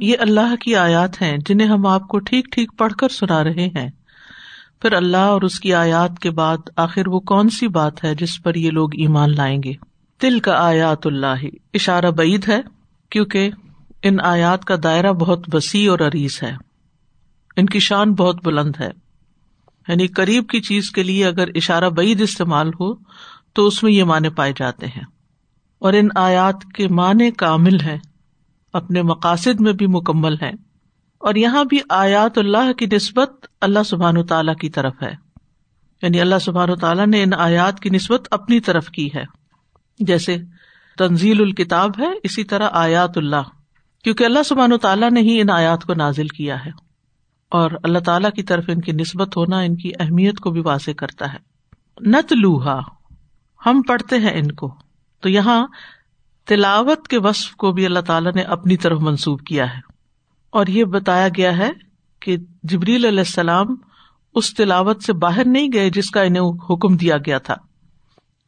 یہ 0.00 0.14
اللہ 0.20 0.56
کی 0.56 0.76
آیات 0.76 1.22
ہیں 1.22 1.36
جنہیں 1.46 1.68
ہم 1.68 1.86
آپ 1.86 2.08
کو 2.08 2.18
ٹھیک 2.18 2.46
ٹھیک 2.52 2.78
پڑھ 2.78 2.92
کر 2.92 3.08
سنا 3.08 3.44
رہے 3.44 3.66
ہیں۔ 3.66 3.90
پھر 4.82 4.92
اللہ 4.92 5.16
اور 5.16 5.42
اس 5.42 5.60
کی 5.60 5.74
آیات 5.74 6.18
کے 6.18 6.30
بعد 6.30 6.56
آخر 6.76 7.08
وہ 7.08 7.20
کون 7.20 7.48
سی 7.48 7.68
بات 7.68 8.04
ہے 8.04 8.14
جس 8.14 8.42
پر 8.42 8.54
یہ 8.54 8.70
لوگ 8.70 8.88
ایمان 8.92 9.34
لائیں 9.36 9.62
گے؟ 9.64 9.72
تل 10.20 10.40
کا 10.40 10.52
آیات 10.52 11.06
اللہ۔ 11.06 11.44
اشارہ 11.74 12.10
بعید 12.10 12.48
ہے 12.48 12.60
کیونکہ 13.10 13.50
ان 14.02 14.16
آیات 14.24 14.64
کا 14.64 14.74
دائرہ 14.82 15.12
بہت 15.12 15.54
وسیع 15.54 15.90
اور 15.90 15.98
عریض 15.98 16.42
ہے۔ 16.42 16.52
ان 17.56 17.66
کی 17.66 17.78
شان 17.78 18.12
بہت 18.14 18.44
بلند 18.44 18.72
ہے۔ 18.80 19.02
یعنی 19.88 20.06
قریب 20.06 20.48
کی 20.48 20.60
چیز 20.60 20.90
کے 20.90 21.02
لیے 21.02 21.26
اگر 21.26 21.48
اشارہ 21.54 21.88
بعید 21.88 22.20
استعمال 22.20 22.68
ہو 22.68 22.94
تو 23.52 23.66
اس 23.66 23.82
میں 23.82 23.92
یہ 23.92 24.04
معنی 24.04 24.28
پائے 24.28 24.52
جاتے 24.56 24.86
ہیں۔ 24.86 25.04
اور 25.78 25.92
ان 25.92 26.08
آیات 26.16 26.64
کے 26.74 26.88
معنی 26.88 27.30
کامل 27.30 27.80
ہیں، 27.80 27.98
اپنے 28.72 29.02
مقاصد 29.02 29.60
میں 29.60 29.72
بھی 29.72 29.86
مکمل 29.86 30.34
ہیں۔ 30.34 30.52
اور 31.18 31.34
یہاں 31.34 31.64
بھی 31.64 31.78
آیات 31.88 32.38
اللہ 32.38 32.72
کی 32.72 32.86
نسبت 32.92 33.46
اللہ 33.60 33.82
سبحان 33.86 34.16
و 34.16 34.22
تعالیٰ 34.22 34.56
کی 34.56 34.70
طرف 34.70 34.94
ہے۔ 35.02 35.12
یعنی 36.02 36.20
اللہ 36.20 36.38
سبحان 36.40 36.70
و 36.70 36.76
تعالیٰ 36.76 37.06
نے 37.06 37.22
ان 37.22 37.34
آیات 37.34 37.80
کی 37.80 37.90
نسبت 37.90 38.28
اپنی 38.30 38.60
طرف 38.60 38.86
کی 38.90 39.08
ہے۔ 39.14 39.24
جیسے 39.98 40.36
تنزیل 40.98 41.40
الکتاب 41.40 41.90
ہے، 41.98 42.08
اسی 42.22 42.44
طرح 42.44 42.68
آیات 42.72 43.18
اللہ۔ 43.18 43.42
کیونکہ 44.04 44.24
اللہ 44.24 44.42
سبحان 44.42 44.72
و 44.72 44.76
تعالیٰ 44.76 45.10
نے 45.10 45.20
ہی 45.20 45.40
ان 45.40 45.50
آیات 45.50 45.84
کو 45.84 45.94
نازل 45.94 46.28
کیا 46.28 46.64
ہے۔ 46.66 46.91
اور 47.52 47.70
اللہ 47.82 47.98
تعالیٰ 47.98 48.30
کی 48.30 48.42
طرف 48.42 48.64
ان 48.68 48.80
کی 48.80 48.92
نسبت 48.92 49.36
ہونا، 49.36 49.58
ان 49.58 49.76
کی 49.76 49.90
اہمیت 50.00 50.38
کو 50.38 50.50
بھی 50.50 50.60
واضح 50.60 50.90
کرتا 50.90 51.32
ہے۔ 51.32 51.38
نت 52.00 52.32
لوہا 52.32 52.80
ہم 53.66 53.82
پڑھتے 53.88 54.18
ہیں 54.18 54.40
ان 54.40 54.52
کو۔ 54.52 54.74
تو 55.20 55.28
یہاں 55.28 55.66
تلاوت 56.46 57.08
کے 57.08 57.18
وصف 57.18 57.52
کو 57.52 57.72
بھی 57.72 57.86
اللہ 57.86 57.98
تعالیٰ 57.98 58.32
نے 58.32 58.42
اپنی 58.42 58.76
طرف 58.76 58.98
منسوب 59.00 59.40
کیا 59.40 59.74
ہے۔ 59.74 59.80
اور 60.50 60.66
یہ 60.66 60.84
بتایا 60.84 61.28
گیا 61.36 61.58
ہے 61.58 61.70
کہ 62.20 62.36
جبریل 62.62 63.04
علیہ 63.04 63.18
السلام 63.18 63.66
اس 64.34 64.54
تلاوت 64.54 65.02
سے 65.02 65.12
باہر 65.12 65.42
نہیں 65.46 65.68
گئے 65.72 65.90
جس 65.90 66.10
کا 66.10 66.22
انہیں 66.22 66.42
حکم 66.42 66.96
دیا 66.96 67.16
گیا 67.16 67.38
تھا۔ 67.38 67.54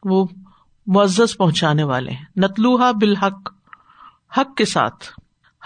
وہ 0.03 0.25
معزز 0.87 1.37
پہنچانے 1.37 1.83
والے 1.83 2.11
ہیں۔ 2.11 2.25
نتلوہا 2.37 2.91
بالحق، 2.91 3.53
حق 4.37 4.55
کے 4.57 4.65
ساتھ، 4.65 5.05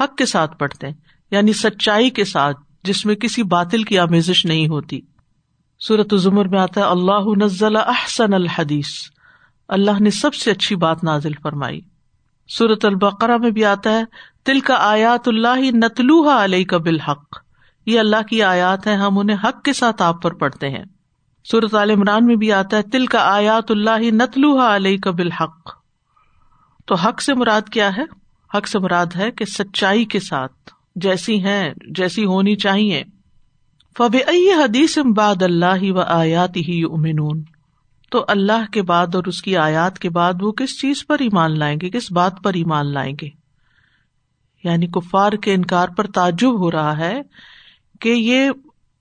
حق 0.03 0.15
کے 0.15 0.25
ساتھ 0.25 0.57
پڑھتے 0.57 0.87
ہیں 0.87 0.95
یعنی 1.31 1.53
سچائی 1.53 2.09
کے 2.09 2.25
ساتھ۔ 2.25 2.68
جس 2.89 3.05
میں 3.05 3.15
کسی 3.15 3.43
باطل 3.43 3.83
کی 3.83 3.99
آمیزش 3.99 4.45
نہیں 4.45 4.67
ہوتی۔ 4.67 5.01
سورت 5.79 6.13
زمر 6.17 6.47
میں 6.47 6.59
آتا 6.59 6.81
ہے، 6.81 6.85
اللہ 6.85 7.43
نزل 7.43 7.75
احسن 7.75 8.33
الحدیث۔ 8.33 8.87
اللہ 9.67 9.91
نے 9.99 10.09
سب 10.09 10.33
سے 10.33 10.51
اچھی 10.51 10.75
بات 10.75 11.03
نازل 11.03 11.31
فرمائی۔ 11.43 11.81
سورت 12.47 12.85
البقرا 12.85 13.37
میں 13.37 13.51
بھی 13.51 13.65
آتا 13.65 13.89
ہے 13.89 14.03
تل 14.45 14.59
کا 14.59 14.73
آیات 14.79 15.27
اللہ 15.27 15.61
نتلوحا 15.61 16.43
علیہ 16.43 16.65
کا 16.65 16.77
بالحق۔ 16.77 17.37
یہ 17.85 17.99
اللہ 17.99 18.21
کی 18.29 18.43
آیات 18.43 18.87
ہے 18.87 18.95
ہم 18.95 19.19
انہیں 19.19 19.37
حق 19.43 19.63
کے 19.63 19.73
ساتھ 19.73 20.01
آپ 20.01 20.21
پر 20.21 20.33
پڑھتے 20.33 20.69
ہیں۔ 20.69 20.83
سورت 21.45 21.75
عال 21.75 21.89
عمران 21.89 22.25
میں 22.25 22.35
بھی 22.35 22.53
آتا 22.53 22.77
ہے 22.77 22.81
تل 22.81 23.05
کا 23.05 23.19
آیات 23.19 23.71
اللہ 23.71 23.99
نتلوحا 23.99 24.75
علیہ 24.75 24.97
کا 24.97 25.11
بالحق۔ 25.11 25.69
تو 26.85 26.95
حق 26.95 27.21
سے 27.21 27.33
مراد 27.33 27.61
کیا 27.71 27.97
ہے؟ 27.97 28.03
حق 28.57 28.67
سے 28.67 28.79
مراد 28.79 29.05
ہے 29.15 29.31
کہ 29.31 29.45
سچائی 29.45 30.05
کے 30.05 30.19
ساتھ۔ 30.19 30.78
جیسی 30.95 31.43
ہیں، 31.43 31.73
جیسی 31.95 32.25
ہونی 32.25 32.55
چاہیے۔ 32.55 33.03
فب 33.97 34.17
حدیث 34.63 34.97
باد 35.15 35.41
اللہ 35.41 35.91
و 35.91 35.99
آیات 35.99 36.57
ہی 36.57 36.83
امنون 36.83 37.43
تو 38.11 38.25
اللہ 38.27 38.71
کے 38.71 38.81
بعد 38.81 39.15
اور 39.15 39.23
اس 39.23 39.41
کی 39.41 39.57
آیات 39.57 39.99
کے 39.99 40.09
بعد 40.09 40.33
وہ 40.41 40.51
کس 40.51 40.81
چیز 40.81 41.07
پر 41.07 41.19
ایمان 41.19 41.59
لائیں 41.59 41.79
گے، 41.81 41.89
کس 41.89 42.11
بات 42.11 42.33
پر 42.43 42.53
ایمان 42.53 42.93
لائیں 42.93 43.15
گے؟ 43.21 43.29
یعنی 44.63 44.87
کفار 44.87 45.31
کے 45.31 45.53
انکار 45.53 45.89
پر 45.89 46.07
تعجب 46.07 46.59
ہو 46.59 46.71
رہا 46.71 46.97
ہے 46.97 47.21
کہ 48.01 48.09
یہ 48.09 48.49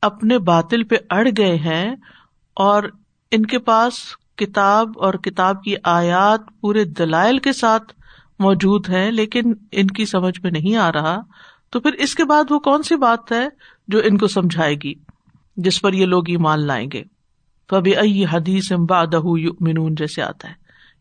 اپنے 0.03 0.39
باطل 0.39 0.85
پہ 0.85 0.97
اڑ 1.11 1.29
گئے 1.39 1.57
ہیں 1.57 1.95
اور 2.55 2.83
ان 3.31 3.47
کے 3.47 3.59
پاس 3.59 3.95
کتاب 4.37 4.89
اور 4.97 5.15
کتاب 5.15 5.63
کی 5.63 5.75
آیات 5.85 6.41
پورے 6.61 6.85
دلائل 6.85 7.39
کے 7.39 7.53
ساتھ 7.53 7.93
موجود 8.39 8.89
ہے 8.89 9.11
لیکن 9.11 9.53
ان 9.73 9.87
کی 9.87 10.05
سمجھ 10.05 10.41
میں 10.43 10.51
نہیں 10.51 10.77
آ 10.77 10.93
رہا۔ 10.93 11.21
تو 11.71 11.81
پھر 11.81 11.93
اس 11.93 12.15
کے 12.15 12.25
بعد 12.25 12.45
وہ 12.51 12.59
کون 12.59 12.83
سی 12.83 12.97
بات 12.97 13.33
ہے 13.33 13.49
جو 13.89 13.99
ان 13.99 14.19
کو 14.19 14.27
سمجھائے 14.27 14.75
گی 14.85 14.95
جس 15.57 15.81
پر 15.81 15.93
یہ 15.93 16.07
لوگ 16.07 16.29
ایمان 16.29 16.67
لائیں 16.67 16.89
گے؟ 16.93 17.03
کبھی 17.67 17.97
ائی 17.97 18.25
حدیث 18.25 18.73
منون 19.61 19.95
جیسے 19.95 20.23
آتا 20.23 20.49
ہے 20.49 20.55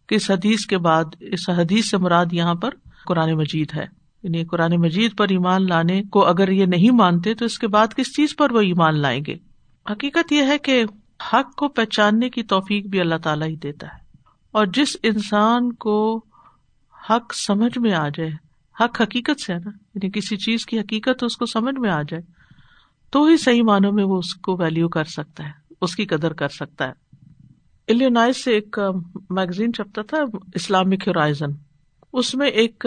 کہ 0.07 0.15
اس 0.15 0.31
حدیث 0.31 0.65
کے 0.65 0.77
بعد، 0.77 1.03
اس 1.19 1.50
حدیث 1.50 1.89
سے 1.89 1.97
مراد 1.97 2.25
یہاں 2.31 2.55
پر 2.55 2.69
قرآن 3.05 3.31
مجید 3.31 3.74
ہے۔ 3.75 3.86
یعنی 4.24 4.45
قرآن 4.45 4.71
مجید 4.75 5.17
پر 5.17 5.27
ایمان 5.29 5.67
لانے 5.69 6.03
کو 6.03 6.25
اگر 6.25 6.50
یہ 6.50 6.65
نہیں 6.65 6.91
مانتے 6.91 7.33
تو 7.33 7.45
اس 7.45 7.59
کے 7.59 7.67
بعد 7.67 7.88
کس 7.95 8.15
چیز 8.15 8.36
پر 8.36 8.51
وہ 8.51 8.59
ایمان 8.59 9.00
لائیں 9.00 9.21
گے؟ 9.27 9.36
حقیقت 9.91 10.31
یہ 10.31 10.43
ہے 10.43 10.57
کہ 10.57 10.86
حق 11.33 11.55
کو 11.55 11.67
پہچاننے 11.67 12.29
کی 12.29 12.43
توفیق 12.43 12.86
بھی 12.86 13.00
اللہ 13.00 13.15
تعالیٰ 13.24 13.47
ہی 13.47 13.55
دیتا 13.55 13.88
ہے۔ 13.88 14.00
اور 14.51 14.65
جس 14.65 14.97
انسان 15.03 15.74
کو 15.74 16.25
حق 17.09 17.33
سمجھ 17.33 17.77
میں 17.77 17.93
آ 17.93 18.07
جائے 18.09 18.47
حق 18.79 19.01
حقیقت 19.01 19.41
سے 19.41 19.53
ہے 19.53 19.57
نا۔ 19.57 19.72
یعنی 19.96 20.10
کسی 20.10 20.38
چیز 20.38 20.65
کی 20.65 20.79
حقیقت 20.79 21.24
اس 21.24 21.38
کو 21.38 21.46
سمجھ 21.46 21.79
میں 21.79 21.89
آ 21.89 22.01
جائے، 22.01 22.24
تو 23.12 23.25
ہی 23.25 23.38
صحیح 23.38 23.63
معنوں 23.63 23.91
میں 23.91 24.03
وہ 24.03 24.17
اس 24.17 24.36
کو 24.36 24.57
ویلو 24.57 24.89
کر 24.89 25.03
سکتا 25.03 25.43
ہے، 25.43 25.51
اس 25.81 25.96
کی 25.96 26.05
قدر 26.05 26.34
کر 26.34 26.48
سکتا 26.48 26.88
ہے۔ 26.88 27.07
الینائز 27.88 28.43
سے 28.43 28.51
ایک 28.51 28.79
میگزین 29.29 29.74
چھپتا 29.74 30.01
تھا 30.01 30.17
اسلامک 30.55 31.07
ہورائزن 31.07 31.51
اس 32.13 32.36
میں 32.36 32.48
ایک 32.48 32.86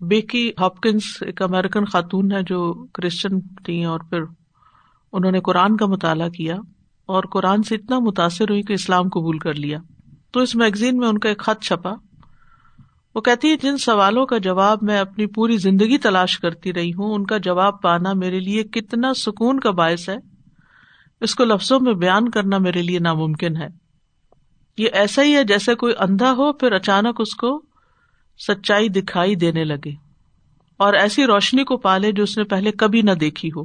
بیکی 0.00 0.52
ہاپکنس 0.60 1.02
ایک 1.20 1.42
امیرکن 1.42 1.84
خاتون 1.84 2.32
ہے 2.32 2.42
جو 2.42 2.86
کرسچن 2.94 3.40
تھی 3.40 3.84
اور 3.84 4.00
پھر 4.00 4.22
انہوں 5.12 5.32
نے 5.32 5.40
قرآن 5.40 5.76
کا 5.76 5.86
مطالعہ 5.86 6.28
کیا 6.28 6.56
اور 7.06 7.24
قرآن 7.32 7.62
سے 7.62 7.74
اتنا 7.74 7.98
متاثر 7.98 8.50
ہوئی 8.50 8.62
کہ 8.62 8.72
اسلام 8.72 9.08
قبول 9.08 9.38
کر 9.38 9.54
لیا۔ 9.54 9.78
تو 10.30 10.40
اس 10.40 10.56
میگزین 10.56 10.96
میں 10.96 11.08
ان 11.08 11.18
کا 11.18 11.28
ایک 11.28 11.38
خط 11.38 11.64
چھپا۔ 11.64 11.92
وہ 13.14 13.20
کہتی 13.20 13.50
ہے، 13.50 13.56
جن 13.56 13.76
سوالوں 13.76 14.26
کا 14.26 14.38
جواب 14.38 14.78
میں 14.82 14.98
اپنی 14.98 15.26
پوری 15.26 15.56
زندگی 15.56 15.98
تلاش 15.98 16.38
کرتی 16.38 16.72
رہی 16.72 16.90
ہوں، 16.90 17.14
ان 17.14 17.26
کا 17.26 17.38
جواب 17.38 17.82
پانا 17.82 18.12
میرے 18.12 18.40
لیے 18.40 18.62
کتنا 18.62 19.14
سکون 19.14 19.60
کا 19.60 19.70
باعث 19.70 20.08
ہے۔ 20.08 20.16
اس 21.20 21.34
کو 21.34 21.44
لفظوں 21.44 21.80
میں 21.80 21.94
بیان 21.94 22.28
کرنا 22.28 22.58
میرے 22.58 22.82
لیے 22.82 22.98
ناممکن 22.98 23.56
ہے۔ 23.56 23.66
یہ 24.78 24.88
ایسا 24.92 25.22
ہی 25.22 25.36
ہے 25.36 25.44
جیسے 25.44 25.74
کوئی 25.74 25.94
اندھا 25.98 26.32
ہو، 26.32 26.52
پھر 26.52 26.72
اچانک 26.72 27.16
اس 27.18 27.34
کو 27.34 27.62
سچائی 28.48 28.88
دکھائی 28.88 29.34
دینے 29.34 29.64
لگے۔ 29.64 29.90
اور 30.76 30.94
ایسی 30.94 31.26
روشنی 31.26 31.64
کو 31.64 31.76
پالے 31.76 32.12
جو 32.12 32.22
اس 32.22 32.38
نے 32.38 32.44
پہلے 32.44 32.72
کبھی 32.72 33.02
نہ 33.02 33.10
دیکھی 33.10 33.48
ہو۔ 33.48 33.64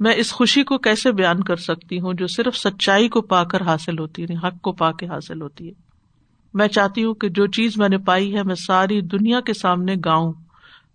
میں 0.00 0.14
اس 0.16 0.32
خوشی 0.32 0.62
کو 0.62 0.78
کیسے 0.78 1.12
بیان 1.12 1.42
کر 1.42 1.56
سکتی 1.56 2.00
ہوں 2.00 2.12
جو 2.14 2.26
صرف 2.26 2.56
سچائی 2.56 3.08
کو 3.08 3.22
پا 3.22 3.44
کر 3.44 3.62
حاصل 3.62 3.98
ہوتی 3.98 4.22
ہے 4.22 4.46
حق 4.46 4.60
کو 4.62 4.72
پا 4.72 4.92
کے 4.92 5.06
حاصل 5.06 5.42
ہوتی 5.42 5.68
ہے؟ 5.68 5.81
میں 6.54 6.68
چاہتی 6.68 7.04
ہوں 7.04 7.14
کہ 7.14 7.28
جو 7.28 7.46
چیز 7.46 7.72
میں 7.76 7.88
نے 7.88 7.98
پائی 7.98 8.36
ہے 8.36 8.42
میں 8.42 8.54
ساری 8.54 9.00
دنیا 9.00 9.40
کے 9.40 9.52
سامنے 9.52 9.94
گاؤں۔ 10.04 10.32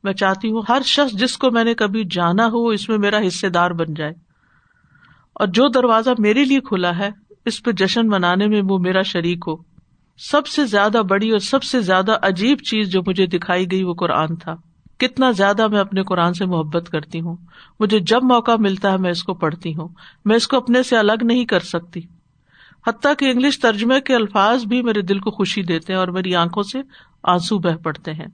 میں 0.04 0.14
چاہتی 0.14 0.52
ہوں 0.52 0.62
ہر 0.70 0.82
شخص 0.86 1.16
جس 1.16 1.38
کو 1.38 1.52
میں 1.52 1.64
نے 1.64 1.74
کبھی 1.74 2.04
جانا 2.12 2.48
ہو 2.48 2.68
اس 2.68 2.90
میں 2.90 2.98
میرا 2.98 3.18
حصے 3.28 3.50
دار 3.50 3.72
بن 3.72 3.94
جائے۔ 3.94 4.12
اور 5.34 5.48
جو 5.48 5.68
دروازہ 5.68 6.10
میرے 6.20 6.46
لیے 6.46 6.60
کھلا 6.60 6.98
ہے، 6.98 7.10
اس 7.46 7.64
پہ 7.64 7.72
جشن 7.72 8.08
منانے 8.08 8.48
میں 8.48 8.62
وہ 8.70 8.78
میرا 8.78 9.02
شریک 9.02 9.40
ہو۔ 9.48 9.56
سب 10.18 10.48
سے 10.48 10.66
زیادہ 10.66 11.02
بڑی 11.10 11.30
اور 11.30 11.40
سب 11.40 11.64
سے 11.64 11.80
زیادہ 11.80 12.18
عجیب 12.22 12.58
چیز 12.58 12.90
جو 12.92 13.02
مجھے 13.08 13.26
دکھائی 13.26 13.72
گئی 13.72 13.84
وہ 13.84 13.94
قرآن 13.94 14.36
تھا۔ 14.36 14.56
کتنا 15.00 15.32
زیادہ 15.32 15.68
میں 15.68 15.80
اپنے 15.80 16.04
قرآن 16.04 16.34
سے 16.34 16.46
محبت 16.46 16.90
کرتی 16.90 17.22
ہوں۔ 17.22 17.36
مجھے 17.80 18.00
جب 18.00 18.24
موقع 18.24 18.52
ملتا 18.60 18.92
ہے 18.92 18.98
میں 18.98 19.12
اس 19.12 19.24
کو 19.24 19.34
پڑھتی 19.34 19.76
ہوں۔ 19.76 19.88
میں 20.26 20.36
اس 20.36 20.48
کو 20.48 20.58
اپنے 20.58 20.84
سے 20.84 20.98
الگ 20.98 21.24
نہیں 21.24 21.46
کر 21.46 21.60
سکتی۔ 21.60 22.02
حتیٰ 22.88 23.14
کہ 23.20 23.26
انگلش 23.26 23.60
ترجمے 23.60 24.02
کے 24.02 24.16
الفاظ 24.16 24.66
بھی 24.66 24.82
میرے 24.82 25.02
دل 25.02 25.20
کو 25.20 25.32
خوشی 25.32 25.64
دیتے 25.64 25.94
ہیں 25.94 26.00
اور 26.00 26.08
میری 26.08 26.36
آنکھوں 26.36 26.64
سے 26.64 26.82
آنسو 27.24 27.60
بہ 27.60 27.76
پڑتے 27.76 28.14
ہیں۔ 28.14 28.26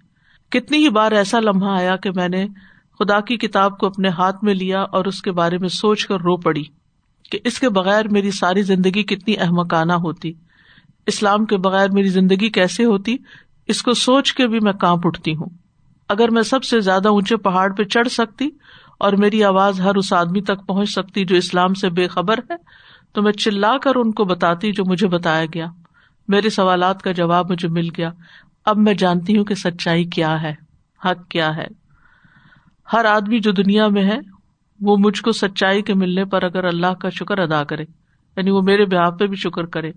کتنی 0.52 0.78
ہی 0.78 0.90
بار 0.90 1.12
ایسا 1.12 1.40
لمحہ 1.40 1.70
آیا 1.70 1.96
کہ 1.96 2.12
میں 2.12 2.28
نے 2.28 2.48
خدا 3.00 3.20
کی 3.20 3.38
کتاب 3.38 3.78
کو 3.78 3.88
اپنے 3.88 4.10
ہاتھ 4.10 4.44
میں 4.44 4.54
لیا 4.54 4.82
اور 4.82 5.06
اس 5.06 5.22
کے 5.22 5.32
بارے 5.32 5.58
میں 5.58 5.70
سوچ 5.70 6.06
کر 6.06 6.16
رو 6.16 6.38
پڑی 6.38 6.64
کہ 7.32 7.40
اس 7.44 7.60
کے 7.60 7.70
بغیر 7.70 8.08
میری 8.08 8.32
ساری 8.32 8.62
زندگی 8.62 9.04
کتنی 9.04 9.38
احمکانہ 9.38 9.94
ہوتی۔ 9.94 10.34
اسلام 11.08 11.46
کے 11.46 11.58
بغیر 11.58 11.90
میری 11.92 12.08
زندگی 12.08 12.50
کیسے 12.50 12.86
ہوتی؟ 12.86 13.18
اس 13.68 13.84
کو 13.84 13.94
سوچ 13.94 14.34
کے 14.34 14.48
بھی 14.48 14.60
میں 14.60 14.74
کانپ 14.74 15.08
اٹھتی 15.08 15.36
ہوں۔ 15.36 15.50
اگر 16.10 16.32
میں 16.32 16.42
سب 16.42 16.64
سے 16.64 16.80
زیادہ 16.80 17.10
اونچے 17.10 17.38
پہاڑ 17.38 17.74
پہ 17.74 17.84
چڑھ 17.84 18.08
سکتی 18.08 18.50
اور 19.00 19.14
میری 19.14 19.44
آواز 19.44 19.82
ہر 19.82 19.96
اس 19.96 20.14
آدمی 20.14 20.42
تک 20.42 20.68
پہنچ 20.68 20.90
سکتی 20.90 21.26
جو 21.26 21.36
اسلام 21.36 21.74
سے 21.74 21.90
بے 21.90 22.08
خبر 22.08 22.38
ہے 22.38 22.56
تو 23.14 23.22
میں 23.22 23.32
چلا 23.32 23.78
کر 23.78 23.92
ان 23.96 24.12
کو 24.12 24.26
بتاتی 24.26 24.72
جو 24.72 24.84
مجھے 24.86 25.08
بتایا 25.08 25.46
گیا۔ 25.46 25.66
میرے 26.28 26.50
سوالات 26.50 27.02
کا 27.02 27.12
جواب 27.12 27.52
مجھے 27.52 27.68
مل 27.68 27.88
گیا۔ 27.98 28.12
اب 28.66 28.78
میں 28.78 28.94
جانتی 28.94 29.38
ہوں 29.38 29.46
کہ 29.46 29.56
سچائی 29.56 30.06
کیا 30.06 30.42
ہے، 30.42 30.54
حق 31.06 31.28
کیا 31.30 31.56
ہے۔ 31.56 31.68
ہر 32.94 33.06
آدمی 33.06 33.40
جو 33.40 33.52
دنیا 33.52 33.88
میں 33.88 34.04
ہے، 34.04 34.18
وہ 34.82 34.98
مجھ 35.00 35.22
کو 35.22 35.32
سچائی 35.32 35.82
کے 35.82 35.94
ملنے 35.94 36.26
پر 36.26 36.44
اگر 36.44 36.64
اللہ 36.64 36.94
کا 36.94 37.10
شکر 37.10 37.38
ادا 37.38 37.64
کرے 37.64 37.84
یعنی 38.38 38.52
وہ 38.52 38.62
میرے 38.62 38.86
بیاہ 38.86 39.10
پہ 39.10 39.28
بھی 39.28 39.36
شکر 39.36 39.66
کرے، 39.66 39.92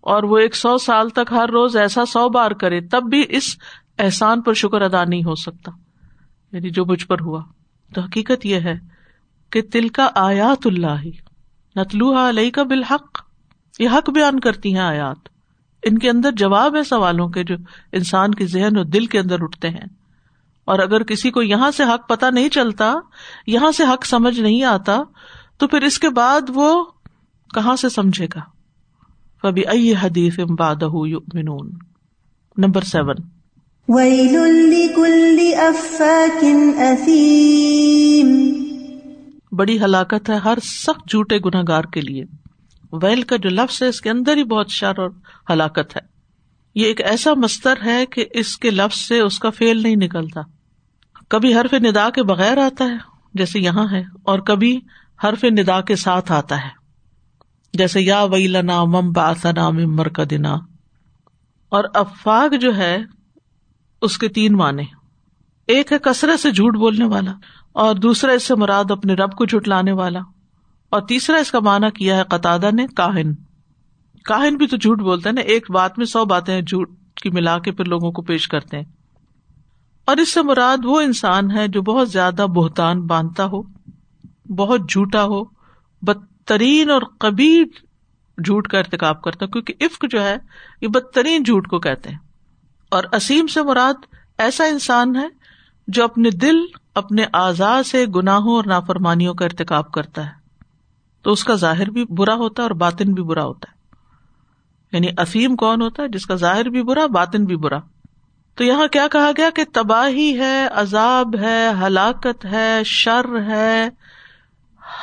اور 0.00 0.22
وہ 0.22 0.38
ایک 0.38 0.56
سو 0.56 0.78
سال 0.78 1.08
تک 1.08 1.30
ہر 1.30 1.48
روز 1.48 1.76
ایسا 1.76 2.06
سو 2.06 2.28
بار 2.28 2.50
کرے، 2.50 2.80
تب 2.80 3.02
بھی 3.10 3.24
اس 3.28 3.56
احسان 3.98 4.42
پر 4.42 4.52
شکر 4.52 4.82
ادا 4.82 5.04
نہیں 5.04 5.24
ہو 5.24 5.34
سکتا۔ 5.34 5.72
یعنی 6.52 6.70
جو 6.70 6.84
مجھ 6.84 7.06
پر 7.06 7.20
ہوا۔ 7.20 7.42
تو 7.94 8.00
حقیقت 8.00 8.46
یہ 8.46 8.56
ہے 8.56 8.78
کہ 9.50 9.62
تل 9.72 9.88
کا 9.88 10.08
آیات 10.14 10.66
اللہ۔ 10.66 11.29
نتلو 11.76 12.28
علیہ 12.28 12.50
کا 12.50 12.62
بالحق، 12.62 13.18
یہ 13.78 13.88
حق 13.88 14.10
بیان 14.10 14.40
کرتی 14.40 14.72
ہیں 14.72 14.80
آیات۔ 14.80 15.28
ان 15.82 15.98
کے 15.98 16.10
اندر 16.10 16.32
جواب 16.32 16.76
ہے 16.76 16.82
سوالوں 16.82 17.28
کے 17.28 17.44
جو 17.44 17.54
انسان 17.92 18.34
کے 18.34 18.46
ذہن 18.46 18.76
اور 18.76 18.84
دل 18.84 19.06
کے 19.06 19.18
اندر 19.18 19.36
اٹھتے 19.40 19.68
ہیں۔ 19.68 19.86
اور 20.64 20.78
اگر 20.78 21.02
کسی 21.02 21.30
کو 21.30 21.42
یہاں 21.42 21.70
سے 21.70 21.82
حق 21.84 22.08
پتا 22.08 22.30
نہیں 22.30 22.48
چلتا، 22.48 22.94
یہاں 23.46 23.72
سے 23.72 23.84
حق 23.84 24.06
سمجھ 24.06 24.40
نہیں 24.40 24.62
آتا، 24.62 24.98
تو 25.58 25.68
پھر 25.68 25.82
اس 25.82 25.98
کے 25.98 26.08
بعد 26.08 26.40
وہ 26.54 26.84
کہاں 27.54 27.76
سے 27.76 27.88
سمجھے 27.88 28.26
گا؟ 28.26 28.40
فبی 29.42 29.66
ائی 29.66 29.92
حدیث 29.92 30.38
بادہ 30.38 30.86
یؤمنون۔ 31.06 31.70
Number 32.58 32.82
seven. 32.82 33.16
ویل 33.88 34.40
لکل 34.42 35.38
افاک 35.58 36.44
اثیم 36.78 38.66
بڑی 39.52 39.80
ہلاکت 39.80 40.30
ہے 40.30 40.34
ہر 40.34 40.58
سخت 40.62 41.10
جھوٹے 41.10 41.38
گناہ 41.38 41.62
گار 41.68 41.84
کے 41.84 42.00
لیے۔ 42.00 42.24
ویل 42.92 43.22
کا 43.22 43.36
جو 43.36 43.48
لفظ 43.48 43.82
ہے، 43.82 43.88
اس 43.88 44.00
کے 44.00 44.10
اندر 44.10 44.36
ہی 44.36 44.44
بہت 44.44 44.70
شر 44.70 44.98
اور 44.98 45.10
ہلاکت 45.50 45.96
ہے۔ 45.96 46.00
یہ 46.74 46.84
ایک 46.84 47.00
ایسا 47.00 47.34
مستر 47.34 47.74
ہے 47.84 48.06
کہ 48.06 48.26
اس 48.30 48.58
کے 48.58 48.70
لفظ 48.70 48.98
سے 48.98 49.20
اس 49.20 49.38
کا 49.38 49.50
فیل 49.50 49.82
نہیں 49.82 49.96
نکلتا۔ 49.96 50.40
کبھی 51.28 51.54
حرف 51.54 51.74
ندا 51.74 52.10
کے 52.10 52.22
بغیر 52.22 52.58
آتا 52.58 52.84
ہے، 52.84 52.96
جیسے 53.34 53.60
یہاں 53.60 53.86
ہے، 53.92 54.02
اور 54.22 54.38
کبھی 54.38 54.80
حرف 55.24 55.44
ندا 55.44 55.80
کے 55.80 55.96
ساتھ 55.96 56.32
آتا 56.32 56.56
ہے۔ 56.56 56.80
جیسے 57.72 58.00
یا 58.00 58.22
وئی 58.22 58.46
لنا 58.46 58.84
مم 58.84 59.12
باسنا 59.12 59.70
ممر 59.70 60.08
کا 60.08 60.22
دنا 60.30 60.54
اور 61.68 61.84
افاق 61.94 62.60
جو 62.60 62.76
ہے، 62.76 62.98
اس 64.02 64.18
کے 64.18 64.28
تین 64.28 64.52
معنی۔ 64.52 64.82
ایک 65.66 65.92
ہے 65.92 65.98
کثرت 65.98 66.40
سے 66.40 66.50
جھوٹ 66.50 66.76
بولنے 66.76 67.04
والا۔ 67.04 67.32
اور 67.72 67.94
دوسرا 67.94 68.32
اس 68.32 68.46
سے 68.46 68.54
مراد 68.54 68.90
اپنے 68.90 69.14
رب 69.14 69.32
کو 69.32 69.44
جھٹلانے 69.44 69.92
والا۔ 69.92 70.20
اور 70.90 71.00
تیسرا 71.00 71.36
اس 71.36 71.50
کا 71.50 71.60
معنی 71.60 71.90
کیا 71.90 72.16
ہے 72.16 72.22
قطع 72.24 72.56
نے؟ 72.72 72.86
کاہن۔ 72.86 73.34
کاہن 74.24 74.56
بھی 74.56 74.66
تو 74.66 74.76
جھوٹ 74.76 75.00
بولتے 75.00 75.28
ہیں 75.28 75.34
نا، 75.34 75.40
ایک 75.40 75.70
بات 75.70 75.98
میں 75.98 76.06
سو 76.06 76.24
باتیں 76.24 76.60
جھوٹ 76.60 76.90
کی 77.22 77.30
ملا 77.30 77.58
کے 77.58 77.72
پھر 77.72 77.84
لوگوں 77.84 78.12
کو 78.12 78.22
پیش 78.22 78.48
کرتے 78.48 78.76
ہیں۔ 78.76 78.84
اور 80.04 80.16
اس 80.16 80.32
سے 80.32 80.42
مراد 80.42 80.84
وہ 80.84 81.00
انسان 81.00 81.50
ہے 81.50 81.68
جو 81.68 81.82
بہت 81.82 82.10
زیادہ 82.10 82.46
بہتان 82.54 83.06
باندھتا 83.06 83.44
ہو، 83.44 83.62
بہت 84.56 84.80
جھوٹا 84.90 85.24
ہو، 85.24 85.44
بدترین 86.02 86.90
اور 86.90 87.02
کبھی 87.20 87.64
جھوٹ 88.44 88.68
کا 88.68 88.78
ارتقاب 88.78 89.22
کرتا 89.22 89.46
کیونکہ 89.46 89.74
عفق 89.80 90.04
جو 90.10 90.22
ہے، 90.22 90.36
یہ 90.80 90.88
بدترین 90.88 91.42
جھوٹ 91.42 91.68
کو 91.68 91.78
کہتے 91.78 92.10
ہیں۔ 92.10 92.18
اور 92.90 93.04
اسیم 93.12 93.46
سے 93.46 93.62
مراد 93.62 93.94
ایسا 94.38 94.64
انسان 94.64 95.16
ہے 95.16 95.39
جو 95.90 96.04
اپنے 96.04 96.30
دل، 96.30 96.56
اپنے 96.94 97.24
آزاد 97.32 97.82
سے 97.82 98.06
گناہوں 98.06 98.56
اور 98.56 98.64
نافرمانیوں 98.66 99.34
کا 99.34 99.44
ارتقاب 99.44 99.92
کرتا 99.92 100.26
ہے۔ 100.26 100.30
تو 101.22 101.32
اس 101.32 101.44
کا 101.44 101.54
ظاہر 101.54 101.90
بھی 101.90 102.04
برا 102.04 102.34
ہوتا 102.34 102.62
ہے 102.62 102.68
اور 102.68 102.76
باطن 102.76 103.12
بھی 103.12 103.22
برا 103.22 103.44
ہوتا 103.44 103.66
ہے۔ 103.70 103.80
یعنی 104.92 105.06
افیم 105.16 105.56
کون 105.56 105.82
ہوتا 105.82 106.02
ہے؟ 106.02 106.08
جس 106.08 106.26
کا 106.26 106.34
ظاہر 106.34 106.68
بھی 106.68 106.82
برا، 106.82 107.06
باطن 107.06 107.44
بھی 107.44 107.56
برا۔ 107.56 107.78
تو 108.54 108.64
یہاں 108.64 108.86
کیا 108.86 109.08
کہا 109.12 109.30
گیا 109.36 109.50
کہ 109.54 109.62
تباہی 109.72 110.38
ہے، 110.40 110.68
عذاب 110.72 111.36
ہے، 111.40 111.68
ہلاکت 111.86 112.44
ہے، 112.44 112.82
شر 112.84 113.24
ہے۔ 113.46 113.88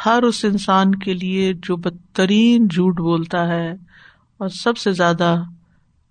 ہر 0.05 0.23
اس 0.23 0.45
انسان 0.45 0.95
کے 0.95 1.13
لیے 1.13 1.53
جو 1.53 1.75
بدترین 1.75 2.67
جھوٹ 2.67 2.99
بولتا 2.99 3.47
ہے 3.47 3.71
اور 4.37 4.49
سب 4.49 4.77
سے 4.77 4.91
زیادہ 4.91 5.41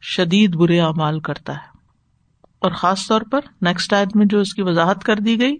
شدید 0.02 0.56
برے 0.56 0.80
اعمال 0.80 1.20
کرتا 1.20 1.52
ہے۔ 1.52 1.75
اور 2.58 2.70
خاص 2.70 3.06
طور 3.08 3.20
پر 3.20 3.40
نیکسٹ 3.62 3.92
آیت 3.92 4.16
میں 4.16 4.26
جو 4.26 4.40
اس 4.40 4.54
کی 4.54 4.62
وضاحت 4.62 5.04
کر 5.04 5.16
دی 5.16 5.40
گئی۔ 5.40 5.56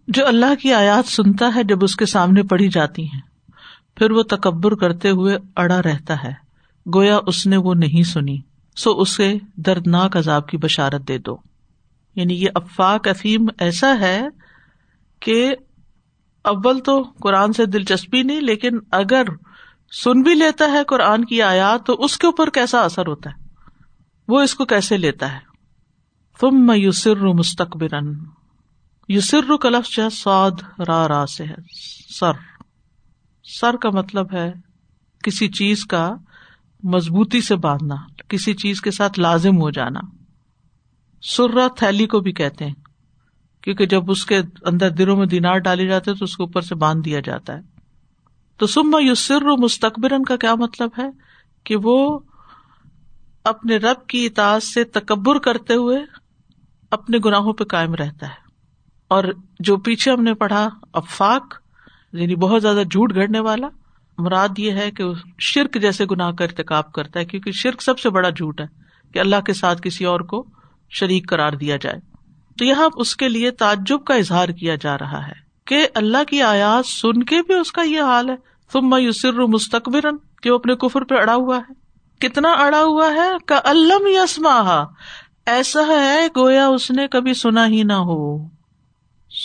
جو 0.08 0.26
اللہ 0.26 0.54
کی 0.62 0.74
آیات 0.74 1.08
سنتا 1.08 1.54
ہے 1.54 1.64
جب 1.64 1.84
اس 1.84 1.96
کے 1.96 2.06
سامنے 2.06 2.42
پڑھی 2.42 2.68
جاتی 2.68 3.02
ہیں 3.02 3.20
پھر 3.96 4.10
وہ 4.10 4.22
تکبر 4.22 4.74
کرتے 4.74 5.10
ہوئے 5.10 5.38
اڑا 5.56 5.82
رہتا 5.82 6.14
ہے۔ 6.24 6.43
گویا 6.94 7.18
اس 7.26 7.46
نے 7.46 7.56
وہ 7.56 7.74
نہیں 7.74 8.02
سنی، 8.02 8.38
سو 8.76 9.00
اسے 9.00 9.34
دردناک 9.56 10.16
عذاب 10.16 10.48
کی 10.48 10.56
بشارت 10.56 11.08
دے 11.08 11.18
دو۔ 11.18 11.36
یعنی 12.14 12.34
یہ 12.34 12.48
افاق 12.54 13.08
افیم 13.08 13.46
ایسا 13.58 13.94
ہے 14.00 14.22
کہ 15.20 15.54
اول 16.44 16.80
تو 16.80 17.02
قرآن 17.02 17.52
سے 17.52 17.66
دلچسپی 17.66 18.22
نہیں، 18.22 18.40
لیکن 18.40 18.78
اگر 18.90 19.22
سن 19.92 20.22
بھی 20.22 20.34
لیتا 20.34 20.64
ہے 20.72 20.84
قرآن 20.84 21.24
کی 21.24 21.42
آیات، 21.42 21.86
تو 21.86 21.92
اس 21.92 22.18
کے 22.18 22.26
اوپر 22.26 22.50
کیسا 22.50 22.80
اثر 22.80 23.06
ہوتا 23.06 23.30
ہے؟ 23.30 23.44
وہ 24.28 24.40
اس 24.40 24.54
کو 24.54 24.64
کیسے 24.64 24.96
لیتا 24.96 25.32
ہے؟ 25.32 25.54
تم 26.40 26.66
میں 26.66 26.76
یوسر 26.76 27.16
مستقبر 27.16 27.88
یوسر 29.08 29.56
کا 29.56 29.68
لفظ 29.68 29.98
سعد 30.12 30.80
را 30.88 31.08
را 31.08 31.26
سے 31.26 31.44
ہے۔ 31.44 31.54
سر۔ 32.20 32.32
سر 33.60 33.76
کا 33.76 33.90
مطلب 33.90 34.34
ہے 34.34 34.52
کسی 35.24 35.48
چیز 35.48 35.84
کا 35.84 36.14
مضبوطی 36.84 37.40
سے 37.40 37.56
باندھنا، 37.56 37.94
کسی 38.28 38.54
چیز 38.54 38.80
کے 38.80 38.90
ساتھ 38.90 39.20
لازم 39.20 39.60
ہو 39.60 39.70
جانا۔ 39.70 40.00
سرا 41.22 41.68
تھیلی 41.76 42.06
کو 42.06 42.20
بھی 42.20 42.32
کہتے 42.32 42.66
ہیں، 42.66 42.74
کیونکہ 43.62 43.86
جب 43.86 44.10
اس 44.10 44.26
کے 44.26 44.38
اندر 44.62 44.90
دلوں 44.90 45.16
میں 45.16 45.26
دینار 45.26 45.58
ڈالے 45.58 45.86
جاتے 45.86 46.14
تو 46.14 46.24
اس 46.24 46.36
کے 46.36 46.42
اوپر 46.42 46.60
سے 46.60 46.74
باندھ 46.74 47.04
دیا 47.04 47.20
جاتا 47.20 47.52
ہے۔ 47.52 47.60
تو 48.56 48.66
سما 48.66 48.98
یو 49.00 49.14
سر 49.14 49.42
مستقبر 49.58 50.12
کا 50.28 50.36
کیا 50.36 50.54
مطلب 50.54 50.90
ہے؟ 50.98 51.10
کہ 51.64 51.76
وہ 51.82 52.18
اپنے 53.44 53.76
رب 53.76 54.06
کی 54.06 54.26
اطاعت 54.26 54.62
سے 54.62 54.84
تکبر 54.84 55.38
کرتے 55.38 55.74
ہوئے 55.74 55.98
اپنے 56.90 57.18
گناہوں 57.24 57.52
پہ 57.52 57.64
قائم 57.64 57.94
رہتا 57.94 58.26
ہے۔ 58.26 58.44
اور 59.08 59.24
جو 59.60 59.76
پیچھے 59.76 60.12
ہم 60.12 60.22
نے 60.22 60.34
پڑھا، 60.34 60.68
افاق 60.92 61.54
یعنی 62.12 62.36
بہت 62.36 62.62
زیادہ 62.62 62.82
جھوٹ 62.90 63.14
گھڑنے 63.14 63.40
والا 63.40 63.68
مراد 64.18 64.48
یہ 64.58 64.70
ہے 64.70 64.90
کہ 64.90 65.04
شرک 65.38 65.80
جیسے 65.80 66.04
گناہ 66.10 66.32
کا 66.32 66.44
ارتقاب 66.44 66.92
کرتا 66.92 67.20
ہے، 67.20 67.24
کیونکہ 67.24 67.50
شرک 67.52 67.82
سب 67.82 67.98
سے 67.98 68.10
بڑا 68.10 68.30
جھوٹ 68.30 68.60
ہے 68.60 68.66
کہ 69.14 69.18
اللہ 69.18 69.40
کے 69.40 69.52
ساتھ 69.52 69.82
کسی 69.82 70.04
اور 70.04 70.20
کو 70.20 70.46
شریک 70.90 71.28
قرار 71.28 71.52
دیا 71.52 71.76
جائے۔ 71.76 72.00
تو 72.58 72.64
یہاں 72.64 72.88
اس 72.96 73.16
کے 73.16 73.28
لیے 73.28 73.50
تعجب 73.50 74.04
کا 74.04 74.14
اظہار 74.14 74.48
کیا 74.48 74.74
جا 74.74 74.98
رہا 74.98 75.26
ہے 75.26 75.32
کہ 75.66 75.88
اللہ 75.94 76.24
کی 76.28 76.42
آیات 76.42 76.86
سن 76.86 77.22
کے 77.22 77.42
بھی 77.42 77.54
اس 77.54 77.72
کا 77.72 77.82
یہ 77.82 78.02
حال 78.02 78.30
ہے۔ 78.30 78.36
تم 78.72 78.90
میں 78.90 79.00
یوسر 79.00 79.32
مستقبر 79.32 80.00
کہ 80.42 80.50
وہ 80.50 80.54
اپنے 80.54 80.74
کفر 80.74 81.04
پہ 81.04 81.14
اڑا 81.14 81.34
ہوا 81.34 81.58
ہے۔ 81.58 81.72
کتنا 82.18 82.52
اڑا 82.52 82.82
ہوا 82.82 83.10
ہے؟ 83.10 83.28
کا 83.46 83.60
علم 83.64 84.06
یسما 84.06 84.84
ایسا 85.46 85.80
ہے 85.88 86.26
گویا 86.36 86.66
اس 86.66 86.90
نے 86.90 87.08
کبھی 87.08 87.34
سنا 87.34 87.66
ہی 87.66 87.82
نہ 87.82 87.92
ہو۔ 87.92 88.48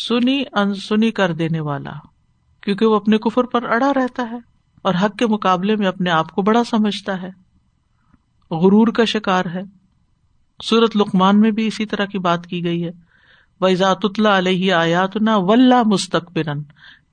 سنی 0.08 0.43
انسنی 0.53 1.12
کر 1.12 1.34
دینے 1.34 1.60
والا، 1.60 1.91
کیونکہ 2.63 2.86
وہ 2.86 2.95
اپنے 2.95 3.17
کفر 3.17 3.43
پر 3.43 3.63
اڑا 3.63 3.93
رہتا 3.93 4.29
ہے۔ 4.32 4.48
اور 4.81 4.93
حق 5.03 5.17
کے 5.17 5.27
مقابلے 5.27 5.75
میں 5.75 5.87
اپنے 5.87 6.09
آپ 6.09 6.31
کو 6.31 6.41
بڑا 6.41 6.63
سمجھتا 6.63 7.21
ہے۔ 7.21 7.29
غرور 8.51 8.87
کا 8.87 9.05
شکار 9.05 9.45
ہے۔ 9.45 9.61
سورت 10.63 10.97
لکمان 10.97 11.41
میں 11.41 11.51
بھی 11.51 11.67
اسی 11.67 11.85
طرح 11.85 12.05
کی 12.05 12.19
بات 12.19 12.47
کی 12.47 12.63
گئی 12.63 12.85
ہے۔ 12.85 12.91
ویزات 13.61 13.97
اللہ 14.03 14.27
علیہ 14.27 14.73
آیات 14.73 15.17
نا 15.17 15.37
ولہ 15.37 15.83
مستقبر 15.85 16.47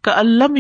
کا 0.03 0.21
علم 0.21 0.57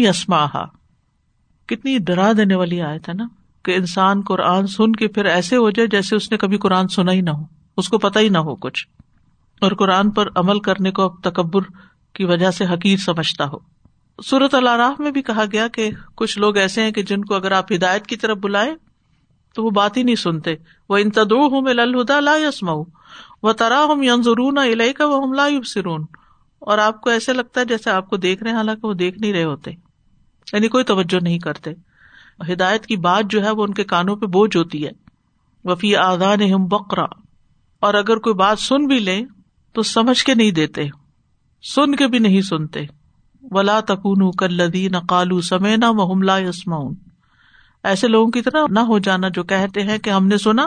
کتنی 1.67 1.99
ڈرا 1.99 2.33
دینے 2.37 2.55
والی 2.55 2.83
آیت 2.83 3.09
ہے 3.09 3.15
نا 3.15 3.27
کہ 3.65 3.75
انسان 3.77 4.21
قرآن 4.21 4.67
سن 4.67 4.93
کے 4.93 5.09
پھر 5.09 5.25
ایسے 5.25 5.57
ہو 5.57 5.71
جائے 5.71 5.89
جیسے 5.89 6.17
اس 6.17 6.31
نے 6.31 6.37
کبھی 6.37 6.59
قرآن 6.59 6.89
سنا 6.89 7.13
ہی 7.13 7.21
نہ 7.21 7.31
ہو۔ 7.31 7.43
اس 7.77 7.89
کو 7.89 7.99
پتا 7.99 8.21
ہی 8.21 8.29
نہ 8.29 8.39
ہو 8.39 8.57
کچھ۔ 8.57 8.89
اور 9.61 9.73
قرآن 9.73 10.11
پر 10.11 10.29
عمل 10.35 10.61
کرنے 10.61 10.91
کو 10.91 11.03
اب 11.03 11.23
تکبر 11.23 11.61
کی 12.13 12.25
وجہ 12.25 12.51
سے 12.51 12.65
حقیر 12.65 12.97
سمجھتا 12.97 13.45
ہو۔ 13.45 13.76
سورت 14.25 14.55
اللہ 14.55 14.93
میں 14.99 15.11
بھی 15.11 15.23
کہا 15.23 15.45
گیا 15.53 15.69
کہ 15.69 15.91
کچھ 16.15 16.39
لوگ 16.39 16.57
ایسے 16.57 16.83
ہیں 16.83 16.91
کہ 16.91 17.03
جن 17.03 17.25
کو 17.25 17.35
اگر 17.35 17.53
آپ 17.53 17.73
ہدایت 17.73 18.07
کی 18.07 18.17
طرف 18.17 18.37
بلائیں 18.37 18.75
تو 19.55 19.65
وہ 19.65 19.71
بات 19.71 19.97
ہی 19.97 20.03
نہیں 20.03 20.15
سنتے۔ 20.15 20.55
وہ 20.89 20.97
ان 20.97 21.11
تدو 21.11 21.47
ہوں 21.47 21.61
میں 21.61 21.75
للہدا 21.75 22.21
لا 22.21 22.37
یسما 22.37 22.73
وہ 23.43 23.53
ترا 23.53 23.85
ہم 23.93 24.03
ینظرون 24.03 24.59
الہ 24.59 24.93
کا 24.93 25.07
وہ 25.07 25.23
ہم 25.23 25.33
لا 25.33 25.49
سرون 25.65 26.05
اور 26.59 26.79
آپ 26.79 27.01
کو 27.01 27.11
ایسے 27.11 27.33
لگتا 27.33 27.61
ہے 27.61 27.65
جیسے 27.65 27.91
آپ 27.91 28.11
کو 28.11 28.17
دیکھ 28.17 28.43
رہے 28.43 28.51
ہیں، 28.51 28.57
حالانکہ 28.57 28.87
وہ 28.87 28.95
دیکھ 28.95 29.19
نہیں 29.19 29.33
رہے 29.33 29.45
ہوتے۔ 29.45 29.71
یعنی 30.53 30.69
کوئی 30.69 30.85
توجہ 30.85 31.19
نہیں 31.23 31.39
کرتے۔ 31.39 31.73
ہدایت 32.53 32.87
کی 32.87 32.97
بات 32.97 33.25
جو 33.31 33.45
ہے 33.45 33.51
وہ 33.51 33.63
ان 33.63 33.75
کے 33.75 33.85
کانوں 33.85 34.17
پہ 34.17 34.27
بوجھ 34.27 34.57
ہوتی 34.57 34.87
ہے۔ 34.87 34.91
وفی 35.65 35.97
آدان 35.97 36.43
ہم 36.43 36.67
بکرا 36.67 37.07
اور 37.81 37.95
اگر 37.95 38.17
کوئی 38.17 38.35
بات 38.35 38.59
سن 38.59 38.87
بھی 38.87 38.99
لے 38.99 39.23
تو 39.73 39.83
سمجھ 39.83 40.25
کے 40.25 40.35
نہیں 40.35 40.51
دیتے۔ 40.51 40.83
سن 41.63 41.95
کے 41.95 42.07
بھی 42.07 42.19
نہیں 42.19 42.41
سنتے۔ 42.41 42.81
ولا 43.51 43.81
تکون 43.81 44.31
کل 44.31 44.89
کالو 45.09 45.41
سمینا 45.41 45.91
وہ 45.91 46.15
لا 46.23 46.39
یسماؤن 46.39 46.95
ایسے 47.83 48.09
لوگوں 48.09 48.31
کی 48.31 48.43
طرح 48.43 48.65
نہ 48.71 48.81
ہو 48.81 48.99
جانا 48.99 49.29
جو 49.29 49.43
کہتے 49.43 49.83
ہیں 49.83 49.99
کہ 49.99 50.11
ہم 50.11 50.27
نے 50.27 50.39
سنا، 50.39 50.67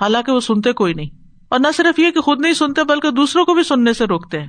حالانکہ 0.00 0.32
وہ 0.32 0.40
سنتے 0.40 0.72
کوئی 0.72 0.94
نہیں۔ 0.94 1.10
اور 1.48 1.60
نہ 1.60 1.66
صرف 1.76 1.98
یہ 1.98 2.10
کہ 2.10 2.20
خود 2.20 2.40
نہیں 2.40 2.52
سنتے، 2.52 2.84
بلکہ 2.84 3.10
دوسروں 3.10 3.44
کو 3.44 3.54
بھی 3.54 3.62
سننے 3.62 3.92
سے 3.92 4.04
روکتے 4.04 4.40
ہیں۔ 4.40 4.48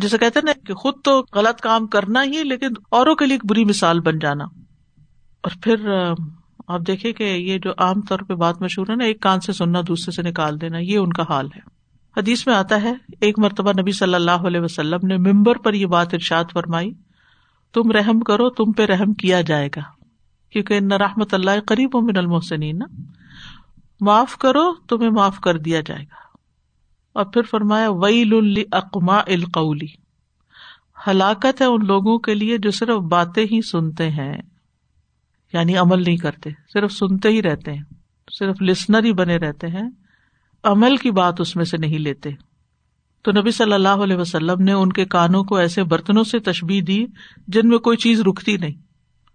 جیسے 0.00 0.18
کہتے 0.18 0.40
نا 0.44 0.52
کہ 0.66 0.74
خود 0.74 0.94
تو 1.04 1.24
غلط 1.34 1.60
کام 1.60 1.86
کرنا 1.86 2.24
ہی، 2.24 2.42
لیکن 2.44 2.68
اوروں 2.90 3.14
کے 3.14 3.26
لیے 3.26 3.34
ایک 3.34 3.46
بری 3.46 3.64
مثال 3.64 4.00
بن 4.00 4.18
جانا۔ 4.18 4.44
اور 5.42 5.50
پھر، 5.62 5.88
آپ 6.68 6.80
دیکھیں 6.86 7.12
کہ 7.12 7.22
یہ 7.22 7.58
جو 7.58 7.70
عام 7.78 8.00
طور 8.00 8.18
پہ 8.18 8.34
بات 8.34 8.62
مشہور 8.62 8.86
ہے 8.90 8.94
نا، 8.94 9.04
ایک 9.04 9.20
کان 9.20 9.40
سے 9.40 9.52
سننا، 9.52 9.80
دوسرے 9.88 10.12
سے 10.12 10.22
نکال 10.22 10.60
دینا، 10.60 10.78
یہ 10.78 10.98
ان 10.98 11.12
کا 11.12 11.22
حال 11.28 11.46
ہے۔ 11.46 11.81
حدیث 12.16 12.46
میں 12.46 12.54
آتا 12.54 12.82
ہے، 12.82 12.92
ایک 13.20 13.38
مرتبہ 13.38 13.72
نبی 13.80 13.92
صلی 13.92 14.14
اللہ 14.14 14.30
علیہ 14.30 14.60
وسلم 14.60 15.06
نے 15.06 15.16
ممبر 15.16 15.58
پر 15.58 15.74
یہ 15.74 15.86
بات 15.86 16.14
ارشاد 16.14 16.44
فرمائی، 16.52 16.92
تم 17.74 17.90
رحم 17.90 18.20
کرو، 18.20 18.50
تم 18.50 18.72
پہ 18.72 18.86
رحم 18.86 19.14
کیا 19.14 19.40
جائے 19.40 19.68
گا۔ 19.76 19.80
کیونکہ 20.50 20.78
ان 20.78 20.92
رحمت 20.92 21.34
اللہ 21.34 21.50
قریب 21.66 21.90
من 21.94 22.16
المحسنین 22.16 22.78
معاف 24.00 24.36
کرو، 24.36 24.74
تمہیں 24.74 25.10
معاف 25.10 25.40
کر 25.40 25.58
دیا 25.58 25.80
جائے 25.86 26.02
گا۔ 26.02 26.36
اور 27.12 27.24
پھر 27.24 27.42
فرمایا، 27.42 27.90
ویل 27.90 28.62
اقما 28.72 29.18
القولی 29.18 29.86
ہلاکت 31.06 31.60
ہے 31.60 31.66
ان 31.66 31.86
لوگوں 31.86 32.18
کے 32.18 32.34
لیے 32.34 32.58
جو 32.58 32.70
صرف 32.70 32.96
باتیں 32.96 33.46
ہی 33.52 33.62
سنتے 33.62 34.10
ہیں۔ 34.10 34.42
یعنی 35.52 35.76
عمل 35.76 36.02
نہیں 36.02 36.16
کرتے، 36.16 36.50
صرف 36.72 36.92
سنتے 36.92 37.28
ہی 37.28 37.42
رہتے 37.42 37.72
ہیں، 37.72 37.82
صرف 38.38 38.62
لسنر 38.62 39.04
ہی 39.04 39.12
بنے 39.12 39.36
رہتے 39.36 39.66
ہیں۔ 39.66 40.01
عمل 40.64 40.96
کی 40.96 41.10
بات 41.10 41.40
اس 41.40 41.56
میں 41.56 41.64
سے 41.64 41.76
نہیں 41.76 41.98
لیتے۔ 41.98 42.30
تو 43.22 43.32
نبی 43.32 43.50
صلی 43.50 43.72
اللہ 43.72 43.88
علیہ 43.88 44.16
وسلم 44.16 44.62
نے 44.62 44.72
ان 44.72 44.92
کے 44.92 45.04
کانوں 45.04 45.44
کو 45.44 45.56
ایسے 45.56 45.84
برتنوں 45.84 46.24
سے 46.24 46.38
تشبیح 46.38 46.82
دی 46.86 47.06
جن 47.48 47.68
میں 47.68 47.78
کوئی 47.78 47.96
چیز 47.96 48.20
رکتی 48.20 48.56
نہیں۔ 48.56 48.74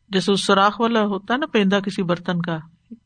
جیسے 0.10 0.32
اس 0.32 0.46
سوراخ 0.46 0.82
والا 0.82 1.02
ہوتا 1.02 1.34
ہے 1.34 1.40
نا 1.40 1.46
پیندا 1.46 1.80
کسی 1.80 2.04
برتن 2.04 2.42
کا، 2.42 2.58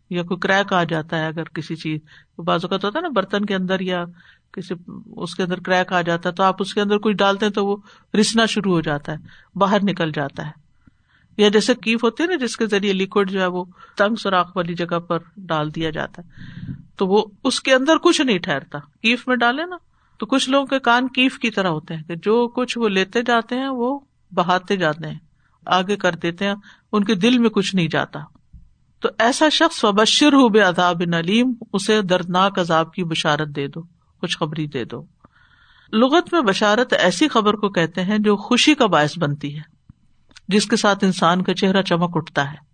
یا 0.09 0.23
کوئی 0.23 0.39
کریک 0.39 0.73
آ 0.73 0.83
جاتا 0.83 1.19
ہے 1.19 1.27
اگر 1.27 1.43
کسی 1.43 1.75
چیز۔ 1.75 1.99
بازو 2.37 2.67
کا 2.67 2.77
تو 2.77 2.87
ہوتا 2.87 2.99
ہے 2.99 3.01
نا 3.01 3.09
برتن 3.09 3.45
کے 3.45 3.55
اندر 3.55 3.79
یا 3.79 4.05
کسی، 4.51 4.73
اس 5.15 5.35
کے 5.35 5.43
اندر 5.43 5.59
کریک 5.59 5.93
آ 5.93 6.01
جاتا 6.01 6.29
ہے 6.29 6.33
تو 6.33 6.43
آپ 6.43 6.55
اس 6.59 6.73
کے 6.73 6.81
اندر 6.81 6.97
کچھ 6.97 7.15
ڈالتے 7.15 7.45
ہیں 7.45 7.53
تو 7.53 7.65
وہ 7.65 7.77
رسنا 8.19 8.45
شروع 8.45 8.73
ہو 8.73 8.81
جاتا 8.81 9.11
ہے، 9.11 9.17
باہر 9.55 9.77
نکل 9.83 10.11
جاتا 10.11 10.45
ہے۔ 10.45 10.51
یا 11.37 11.49
جیسے 11.49 11.75
کیف 11.75 12.03
ہوتی 12.03 12.23
ہے 12.23 12.27
نا، 12.27 12.45
جس 12.45 12.57
کے 12.57 12.65
ذریعے 12.65 12.93
لکوڈ 12.93 13.31
جو 13.31 13.41
ہے 13.41 13.47
وہ 13.47 13.63
تنگ 13.97 14.15
سوراخ 14.15 14.57
والی 14.57 14.73
جگہ 14.73 14.99
پر 14.99 15.17
ڈال 15.37 15.75
دیا 15.75 15.89
جاتا 15.89 16.21
ہے۔ 16.21 16.27
تو 17.01 17.07
وہ 17.07 17.23
اس 17.43 17.61
کے 17.61 17.73
اندر 17.73 17.97
کچھ 17.97 18.21
نہیں 18.21 18.37
ٹھہرتا۔ 18.37 18.79
کیف 18.79 19.27
میں 19.27 19.35
ڈالے 19.35 19.65
نا، 19.65 19.77
تو 20.17 20.25
کچھ 20.25 20.49
لوگوں 20.49 20.65
کے 20.65 20.79
کان 20.79 21.07
کیف 21.07 21.39
کی 21.39 21.51
طرح 21.51 21.67
ہوتے 21.67 21.95
ہیں 21.95 22.03
کہ 22.03 22.15
جو 22.15 22.47
کچھ 22.47 22.77
وہ 22.77 22.89
لیتے 22.89 23.21
جاتے 23.21 23.55
ہیں، 23.55 23.67
وہ 23.67 23.99
بہاتے 24.35 24.75
جاتے 24.75 25.07
ہیں، 25.07 25.19
آگے 25.65 25.95
کر 25.95 26.15
دیتے 26.15 26.45
ہیں، 26.45 26.55
ان 26.91 27.03
کے 27.03 27.15
دل 27.15 27.37
میں 27.37 27.49
کچھ 27.49 27.75
نہیں 27.75 27.87
جاتا۔ 27.91 28.19
تو 28.99 29.09
ایسا 29.19 29.49
شخص 29.49 29.85
وبشر 29.85 30.33
ہو 30.33 30.49
بے 30.49 30.59
عذاب 30.59 31.01
نلیم 31.05 31.53
اسے 31.73 32.01
دردناک 32.01 32.59
عذاب 32.59 32.93
کی 32.93 33.03
بشارت 33.03 33.47
دے 33.47 33.67
دو 33.67 33.81
خوشخبری 34.19 34.67
دے 34.67 34.85
دو۔ 34.85 35.05
لغت 35.93 36.33
میں 36.33 36.41
بشارت 36.41 36.93
ایسی 36.93 37.27
خبر 37.27 37.53
کو 37.53 37.69
کہتے 37.69 38.03
ہیں 38.03 38.17
جو 38.17 38.35
خوشی 38.35 38.75
کا 38.75 38.85
باعث 38.85 39.17
بنتی 39.17 39.55
ہے، 39.55 39.61
جس 40.47 40.65
کے 40.65 40.75
ساتھ 40.75 41.03
انسان 41.03 41.41
کا 41.41 41.53
چہرہ 41.53 41.81
چمک 41.81 42.11
اٹھتا 42.13 42.51
ہے۔ 42.51 42.70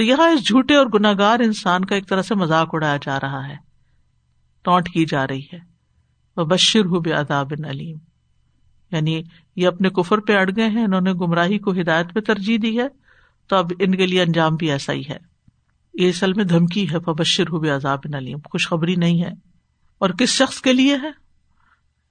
تو 0.00 0.04
یہاں 0.04 0.30
اس 0.30 0.46
جھوٹے 0.46 0.74
اور 0.74 0.86
گناگار 0.94 1.40
انسان 1.40 1.84
کا 1.84 1.94
ایک 1.94 2.08
طرح 2.08 2.22
سے 2.22 2.34
مذاق 2.34 2.68
اڑایا 2.72 2.96
جا 3.02 3.20
رہا 3.20 3.48
ہے۔ 3.48 3.56
ٹونٹ 4.62 4.88
کی 4.88 5.04
جا 5.04 5.26
رہی 5.26 5.42
ہے۔ 5.52 5.58
وہ 6.36 6.44
بشر 6.44 6.84
ہو 6.84 7.00
بے 7.00 7.12
عذاب 7.12 7.52
علیم 7.68 7.96
یعنی 8.92 9.22
یہ 9.56 9.66
اپنے 9.66 9.88
کفر 9.88 10.18
پہ 10.18 10.36
اڑ 10.36 10.50
گئے 10.56 10.68
ہیں، 10.68 10.84
انہوں 10.84 11.00
نے 11.00 11.12
گمراہی 11.12 11.58
کو 11.58 11.72
ہدایت 11.72 12.14
پہ 12.14 12.20
ترجیح 12.20 12.58
دی 12.62 12.78
ہے، 12.78 12.88
تو 13.48 13.56
اب 13.56 13.66
ان 13.78 13.94
کے 13.94 14.06
لیے 14.06 14.22
انجام 14.22 14.56
بھی 14.56 14.70
ایسا 14.70 14.92
ہی 14.92 15.02
ہے۔ 15.08 15.18
یہ 15.94 16.08
اصل 16.08 16.32
میں 16.32 16.44
دھمکی 16.44 16.90
ہے 16.90 16.98
بشر 16.98 17.44
ہو 17.52 17.60
بے 17.60 17.70
عذاب 17.70 17.98
علیم 18.14 18.38
خوشخبری 18.44 18.94
نہیں 18.94 19.22
ہے۔ 19.22 19.30
اور 19.98 20.10
کس 20.10 20.28
شخص 20.28 20.60
کے 20.60 20.72
لیے 20.72 20.96
ہے؟ 21.02 21.10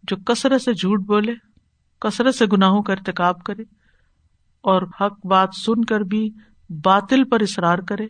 جو 0.04 0.15
کثرت 0.15 0.62
سے 0.62 0.73
جھوٹ 0.73 0.99
بولے، 0.99 1.34
کثرت 2.02 2.36
سے 2.36 2.45
گناہوں 2.45 2.84
کا 2.84 2.93
ارتقاب 2.93 3.43
کرے، 3.43 3.63
اور 4.62 4.82
حق 4.82 5.25
بات 5.25 5.49
سن 5.65 5.86
کر 5.86 5.99
بھی 5.99 6.30
باطل 6.69 7.23
پر 7.23 7.39
اصرار 7.39 7.77
کرے 7.77 8.08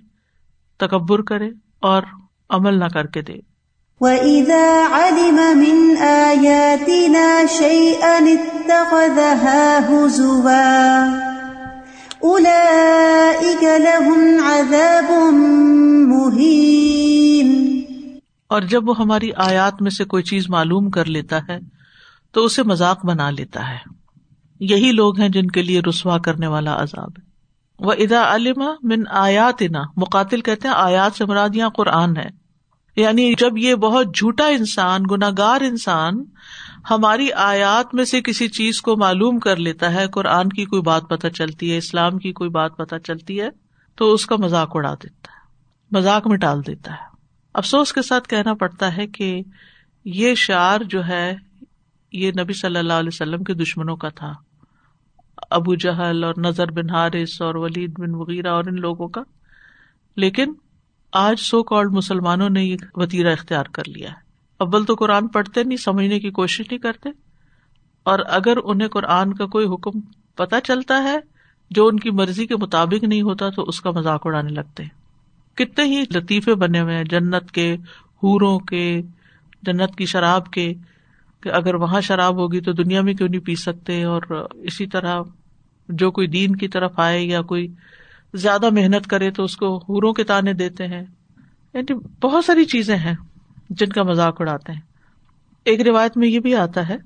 تکبر 0.78 1.22
کرے 1.22 1.50
اور 1.80 2.04
عمل 2.50 2.80
نہ 2.80 2.86
کر 2.86 3.08
کے 3.08 3.22
دے۔ 3.22 3.34
وَإِذَا 4.00 4.88
عَلِمَ 4.92 5.56
مِنْ 5.56 6.02
آيَاتِنَا 6.02 7.42
شَيْئًا 7.50 8.14
اتَّخَذَهَا 8.14 9.80
هُزُوًا 9.94 11.06
أُولَئِكَ 12.24 13.66
لَهُمْ 13.66 14.44
عَذَابٌ 14.44 15.32
مُهِينٌ۔ 16.08 17.70
اور 18.48 18.62
جب 18.62 18.90
وہ 18.90 18.98
ہماری 18.98 19.30
آیات 19.38 19.82
میں 19.82 19.92
سے 19.92 20.06
کوئی 20.06 20.24
چیز 20.24 20.50
معلوم 20.50 20.90
کر 20.90 21.06
لیتا 21.06 21.38
ہے 21.38 21.60
تو 22.32 22.46
اسے 22.46 22.64
مذاق 22.64 23.06
بنا 23.06 23.30
لیتا 23.30 23.70
ہے۔ 23.70 23.78
یہی 24.60 24.92
لوگ 24.92 25.20
ہیں 25.20 25.30
جن 25.30 25.48
کے 25.48 25.62
لیے 25.62 25.82
رسوا 25.90 26.18
کرنے 26.18 26.48
والا 26.48 26.84
عذاب 26.84 27.10
ہے۔ 27.18 27.29
وہ 27.80 27.94
ادا 27.94 28.36
علما 28.36 28.72
من 28.84 29.04
آیات 29.12 29.64
مقاتل 29.98 30.42
کہتے 30.42 30.68
ہیں 30.68 30.76
آیات 30.76 31.16
سے 31.16 31.26
مراد 31.26 31.50
یہاں 31.54 31.70
قرآن 31.70 32.18
ہے۔ 32.18 32.40
یعنی 32.96 33.34
جب 33.38 33.58
یہ 33.58 33.76
بہت 33.76 34.16
جھوٹا 34.16 34.48
انسان 34.48 35.02
گناگار 35.12 35.62
انسان 35.62 36.24
ہماری 36.90 37.32
آیات 37.32 37.96
میں 37.96 38.06
سے 38.06 38.22
کسی 38.22 38.48
چیز 38.48 38.82
کو 38.82 38.98
معلوم 38.98 39.40
کر 39.40 39.56
لیتا 39.56 39.94
ہے، 39.94 40.08
قرآن 40.08 40.50
کی 40.50 40.66
کوئی 40.66 40.82
بات 40.82 41.04
پتہ 41.10 41.28
چلتی 41.28 41.72
ہے، 41.72 41.78
اسلام 41.78 42.18
کی 42.18 42.34
کوئی 42.34 42.50
بات 42.50 42.78
پتہ 42.78 42.96
چلتی 42.96 43.42
ہے، 43.42 43.50
تو 43.96 44.14
اس 44.14 44.26
کا 44.26 44.36
مذاق 44.40 44.72
اڑا 44.74 44.94
دیتا 44.94 45.32
ہے، 45.32 45.48
مذاق 45.92 46.28
میں 46.28 46.38
ڈال 46.38 46.68
دیتا 46.68 46.92
ہے۔ 46.92 47.04
افسوس 47.54 47.94
کے 47.94 48.02
ساتھ 48.02 48.28
کہنا 48.28 48.54
پڑتا 48.54 48.98
ہے 48.98 49.08
کہ 49.08 49.42
یہ 50.06 50.36
شعر 50.36 50.84
جو 50.84 51.08
ہے، 51.08 51.36
یہ 52.12 52.32
نبی 52.40 52.54
صلی 52.54 52.80
اللہ 52.80 52.94
علیہ 52.94 53.10
وسلم 53.14 53.44
کے 53.44 53.54
دشمنوں 53.54 53.96
کا 53.96 54.10
تھا۔ 54.10 54.34
ابو 55.50 55.76
جہل 55.76 56.24
اور 56.24 56.34
نظر 56.38 56.72
بن 56.72 56.90
حارث 56.90 57.42
اور 57.42 57.56
ولید 57.56 58.00
بن 58.00 58.16
وغیرہ 58.16 58.48
اور 58.48 58.64
ان 58.68 58.76
لوگوں 58.76 59.08
کا۔ 59.08 59.22
لیکن 60.16 60.54
آج 61.14 61.40
سو 61.40 61.64
کالڈ 61.64 61.92
مسلمانوں 61.92 62.50
نے 62.50 62.64
یہ 62.64 62.78
وطیرہ 62.94 63.32
اختیار 63.32 63.64
کر 63.64 63.84
لیا 63.88 64.10
ہے۔ 64.10 64.16
ابل 64.60 64.86
تو 64.86 64.96
قرآن 64.96 65.28
پڑھتے 65.28 65.64
نہیں، 65.64 65.78
سمجھنے 65.78 66.20
کی 66.20 66.30
کوشش 66.30 66.60
نہیں 66.60 66.80
کرتے۔ 66.80 67.10
اور 68.04 68.20
اگر 68.28 68.58
انہیں 68.64 68.88
قرآن 68.88 69.34
کا 69.34 69.46
کوئی 69.46 69.66
حکم 69.66 70.00
پتہ 70.36 70.56
چلتا 70.64 71.04
ہے 71.04 71.18
جو 71.70 71.88
ان 71.88 72.00
کی 72.00 72.12
مرضی 72.12 72.48
کے 72.48 72.56
مطابق 72.56 73.04
نہیں 73.04 73.22
ہوتا، 73.22 73.50
تو 73.50 73.64
اس 73.64 73.82
کا 73.82 73.92
مذاق 73.92 74.22
اڑانے 74.26 74.50
لگتے 74.50 74.84
کتنے 75.54 75.86
ہی 75.86 76.04
لطیفے 76.16 76.56
بنے 76.56 76.80
ہوئے 76.80 76.96
ہیں، 76.98 77.04
جنت 77.04 77.52
کے 77.52 77.78
ہوروں 78.24 78.60
کے، 78.60 79.02
جنت 79.64 79.96
کی 79.96 80.06
شراب 80.06 80.52
کے۔ 80.52 80.74
کہ 81.44 81.50
اگر 81.54 81.76
وہاں 81.76 82.02
شراب 82.02 82.36
ہوگی 82.36 82.62
تو 82.62 82.72
دنیا 82.72 83.02
میں 83.02 83.14
کیوں 83.14 83.30
نہیں 83.30 83.42
پی 83.42 83.56
سکتے 83.56 84.04
اور 84.04 84.22
اسی 84.54 84.88
طرح 84.88 85.22
جو 85.90 86.12
کوئی 86.12 86.28
دین 86.28 86.56
کی 86.56 86.68
طرف 86.68 86.92
آئے 86.98 87.24
یا 87.24 87.42
کوئی 87.42 87.68
زیادہ 88.34 88.70
محنت 88.70 89.08
کرے 89.08 89.32
تو 89.32 89.44
اس 89.44 89.58
کو 89.58 89.78
ہوروں 89.78 90.14
کے 90.14 90.24
تانے 90.24 90.54
دیتے 90.54 90.88
ہیں۔ 90.88 91.04
یعنی 91.74 91.94
بہت 92.22 92.46
ساری 92.46 92.66
چیزیں 92.66 92.98
ہیں 92.98 93.14
جن 93.70 93.90
کا 93.90 94.04
مذاق 94.04 94.42
اڑاتے 94.42 94.72
ہیں۔ 94.72 94.82
ایک 95.66 95.82
روایت 95.82 96.18
میں 96.18 96.28
یہ 96.28 96.40
بھی 96.40 96.56
آتا 96.56 96.90
ہے، 96.90 96.98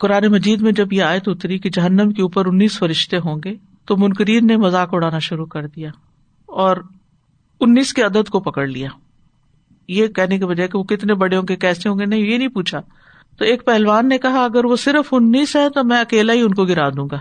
قرآن 0.00 0.32
مجید 0.32 0.60
میں 0.60 0.72
جب 0.72 0.92
یہ 0.92 1.02
آئے 1.02 1.20
تو 1.20 1.32
اتری 1.32 1.58
کہ 1.58 1.70
جہنم 1.70 2.10
کے 2.10 2.22
اوپر 2.22 2.46
انیس 2.46 2.78
فرشتے 2.78 3.16
ہوں 3.16 3.36
گے 3.44 3.54
تو 3.84 3.96
منکرین 3.96 4.46
نے 4.46 4.56
مذاق 4.56 4.88
اڑانا 4.92 5.18
شروع 5.18 5.46
کر 5.46 5.66
دیا 5.66 5.90
اور 6.46 6.76
انیس 7.60 7.94
کے 7.94 8.02
عدد 8.02 8.28
کو 8.28 8.40
پکڑ 8.40 8.66
لیا۔ 8.66 8.88
یہ 9.88 10.06
کہنے 10.06 10.38
کے 10.38 10.46
بجائے 10.46 10.68
کہ 10.68 10.78
وہ 10.78 10.84
کتنے 10.84 11.14
بڑے 11.14 11.36
ہوں 11.36 11.44
گے، 11.48 11.56
کیسے 11.56 11.88
ہوں 11.88 11.98
گے، 11.98 12.04
نہیں، 12.04 12.20
یہ 12.20 12.38
نہیں 12.38 12.48
پوچھا۔ 12.48 12.78
تو 13.38 13.44
ایک 13.44 13.66
پہلوان 13.66 14.08
نے 14.08 14.18
کہا، 14.18 14.44
اگر 14.44 14.64
وہ 14.64 14.76
صرف 14.76 15.08
انیس 15.12 15.56
ہے 15.56 15.70
تو 15.70 15.84
میں 15.84 16.00
اکیلا 16.00 16.32
ہی 16.32 16.40
ان 16.40 16.54
کو 16.54 16.64
گرا 16.64 16.88
دوں 16.88 17.08
گا۔ 17.12 17.18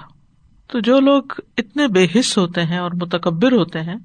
تو 0.67 0.79
جو 0.79 0.99
لوگ 0.99 1.23
اتنے 1.57 1.87
بے 1.87 2.07
حص 2.19 2.37
ہوتے 2.37 2.63
ہیں 2.63 2.77
اور 2.77 2.91
متکبر 2.91 3.51
ہوتے 3.51 3.81
ہیں، 3.81 3.95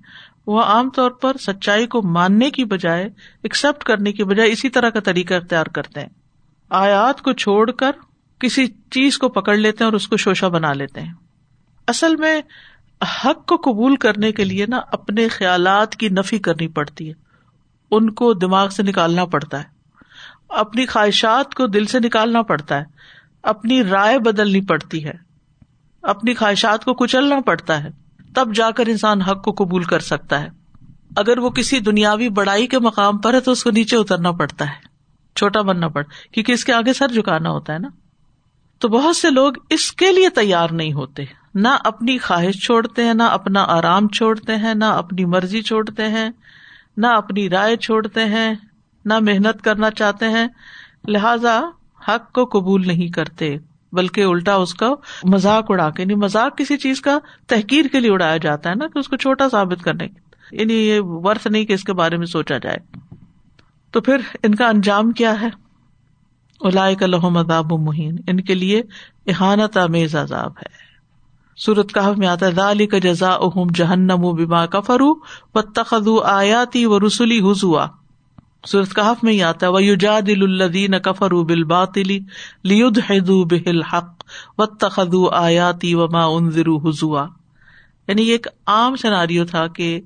وہ 0.46 0.62
عام 0.62 0.90
طور 0.90 1.10
پر 1.10 1.36
سچائی 1.40 1.86
کو 1.86 2.02
ماننے 2.02 2.50
کی 2.50 2.64
بجائے 2.64 3.04
ایکسپٹ 3.42 3.84
کرنے 3.84 4.12
کی 4.12 4.24
بجائے 4.24 4.52
اسی 4.52 4.68
طرح 4.68 4.90
کا 4.90 5.00
طریقہ 5.00 5.34
اختیار 5.34 5.66
کرتے 5.66 6.00
ہیں۔ 6.00 6.08
آیات 6.70 7.22
کو 7.22 7.32
چھوڑ 7.32 7.70
کر 7.70 7.90
کسی 8.40 8.66
چیز 8.66 9.18
کو 9.18 9.28
پکڑ 9.28 9.56
لیتے 9.56 9.84
ہیں 9.84 9.86
اور 9.86 9.96
اس 9.96 10.08
کو 10.08 10.16
شوشا 10.16 10.48
بنا 10.48 10.72
لیتے 10.72 11.00
ہیں۔ 11.00 11.12
اصل 11.88 12.16
میں 12.16 12.42
حق 13.24 13.46
کو 13.46 13.56
قبول 13.56 13.96
کرنے 13.96 14.32
کے 14.32 14.44
لیے 14.44 14.66
نا 14.66 14.80
اپنے 14.92 15.28
خیالات 15.28 15.96
کی 15.96 16.08
نفی 16.08 16.38
کرنی 16.38 16.68
پڑتی 16.68 17.08
ہے۔ 17.08 17.14
ان 17.90 18.10
کو 18.10 18.32
دماغ 18.32 18.68
سے 18.68 18.82
نکالنا 18.82 19.24
پڑتا 19.24 19.58
ہے۔ 19.58 19.71
اپنی 20.52 20.86
خواہشات 20.86 21.54
کو 21.54 21.66
دل 21.66 21.84
سے 21.84 21.98
نکالنا 22.00 22.42
پڑتا 22.42 22.78
ہے، 22.78 22.84
اپنی 23.42 23.84
رائے 23.84 24.18
بدلنی 24.18 24.60
پڑتی 24.60 25.04
ہے، 25.04 25.12
اپنی 26.02 26.34
خواہشات 26.34 26.84
کو 26.84 26.94
کچلنا 26.94 27.40
پڑتا 27.40 27.84
ہے، 27.84 27.90
تب 28.34 28.54
جا 28.54 28.70
کر 28.70 28.86
انسان 28.86 29.22
حق 29.22 29.44
کو 29.44 29.64
قبول 29.64 29.84
کر 29.84 30.00
سکتا 30.00 30.40
ہے۔ 30.40 30.48
اگر 31.16 31.38
وہ 31.38 31.50
کسی 31.50 31.80
دنیاوی 31.80 32.28
بڑائی 32.28 32.66
کے 32.66 32.78
مقام 32.78 33.18
پر 33.18 33.34
ہے 33.34 33.40
تو 33.40 33.50
اس 33.50 33.64
کو 33.64 33.70
نیچے 33.70 33.96
اترنا 33.96 34.32
پڑتا 34.32 34.64
ہے، 34.64 34.80
چھوٹا 35.36 35.60
بننا 35.60 35.88
پڑتا 35.88 36.32
کیونکہ 36.32 36.52
اس 36.52 36.64
کے 36.64 36.72
آگے 36.72 36.92
سر 36.92 37.08
جھکانا 37.08 37.50
ہوتا 37.50 37.72
ہے 37.72 37.78
نا۔ 37.78 37.88
تو 38.78 38.88
بہت 38.88 39.16
سے 39.16 39.30
لوگ 39.30 39.52
اس 39.70 39.92
کے 39.92 40.12
لیے 40.12 40.28
تیار 40.28 40.68
نہیں 40.68 40.92
ہوتے، 40.92 41.24
نہ 41.54 41.68
اپنی 41.84 42.18
خواہش 42.18 42.64
چھوڑتے 42.64 43.04
ہیں، 43.04 43.14
نہ 43.14 43.22
اپنا 43.22 43.64
آرام 43.68 44.08
چھوڑتے 44.08 44.56
ہیں، 44.56 44.74
نہ 44.74 44.84
اپنی 44.84 45.24
مرضی 45.24 45.62
چھوڑتے 45.62 46.08
ہیں، 46.08 46.30
نہ 46.96 47.06
اپنی 47.06 47.50
رائے 47.50 47.76
چھوڑتے 47.76 48.24
ہیں۔ 48.24 48.54
نہ 49.04 49.18
محنت 49.18 49.62
کرنا 49.62 49.90
چاہتے 49.90 50.28
ہیں، 50.28 50.48
لہذا 51.08 51.60
حق 52.08 52.32
کو 52.32 52.44
قبول 52.44 52.86
نہیں 52.86 53.08
کرتے، 53.08 53.56
بلکہ 53.92 54.24
الٹا 54.24 54.54
اس 54.54 54.74
کا 54.74 54.90
مذاق 55.24 55.64
اڑا 55.68 55.90
کے 55.90 56.02
یعنی 56.02 56.14
مذاق 56.14 56.58
کسی 56.58 56.76
چیز 56.76 57.00
کا 57.00 57.18
تحقیر 57.46 57.84
کے 57.92 58.00
لیے 58.00 58.10
اڑایا 58.10 58.36
جاتا 58.36 58.70
ہے 58.70 58.74
نا، 58.74 58.86
کہ 58.86 58.98
اس 58.98 59.08
کو 59.08 59.16
چھوٹا 59.16 59.48
ثابت 59.48 59.82
کرنے 59.82 60.08
یعنی 60.52 60.74
یہ 60.74 61.00
ورث 61.00 61.46
نہیں 61.46 61.64
کہ 61.64 61.72
اس 61.72 61.84
کے 61.84 61.92
بارے 61.92 62.16
میں 62.16 62.26
سوچا 62.26 62.58
جائے۔ 62.58 62.76
تو 63.90 64.00
پھر 64.00 64.16
ان 64.42 64.54
کا 64.54 64.68
انجام 64.68 65.10
کیا 65.10 65.40
ہے؟ 65.40 65.48
کا 66.94 67.06
لہو 67.06 67.30
مذاب 67.30 67.72
مہین، 67.72 68.16
ان 68.26 68.40
کے 68.40 68.54
لیے 68.54 68.82
احانت 69.26 69.76
آمیز 69.76 70.16
عذاب 70.16 70.50
ہے۔ 70.50 70.92
سورت 71.56 71.92
کہف 71.92 72.18
میں 72.18 72.26
آتا 72.26 72.46
ہے 72.46 72.86
کا 72.86 72.98
جزا 72.98 73.30
اہم 73.30 73.66
جہنم 73.74 74.24
و 74.24 74.32
بیما 74.32 74.66
کفرو 74.66 75.14
و 75.54 75.62
تخذ 75.62 76.08
آیاتی 76.24 76.86
و 76.86 77.00
رسولی 77.00 77.40
حضوا 77.40 77.86
سورت 78.66 78.94
کہف 78.94 79.24
میں 79.24 79.32
ہی 79.32 79.42
آتا 79.42 79.66
ہے 79.66 79.70
وجاد 79.72 80.28
الدین 80.28 80.98
کفر 80.98 81.30
بل 81.30 81.64
باطلی 81.64 82.18
لیود 82.62 82.98
حدو 83.10 83.44
بہل 83.44 83.82
حق 83.82 84.24
و 84.58 84.66
تخذ 84.66 85.14
آیاتی 85.32 85.94
و 85.94 86.06
ما 86.10 86.26
حضوا 86.84 87.26
یعنی 88.08 88.22
یہ 88.22 88.32
ایک 88.32 88.46
عام 88.66 88.96
سناریو 88.96 89.44
تھا 89.44 89.66
کہ 89.66 90.00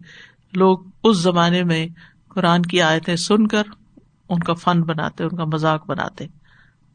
لوگ 0.53 0.79
اس 1.05 1.17
زمانے 1.17 1.63
میں 1.63 1.89
قرآن 2.29 2.63
کی 2.63 2.83
آیتیں 2.83 3.17
سن 3.17 3.47
کر 3.47 3.63
ان 4.29 4.39
کا 4.39 4.55
فن 4.55 4.83
بناتے، 4.83 5.25
ان 5.25 5.37
کا 5.37 5.45
مذاق 5.45 5.87
بناتے، 5.87 6.27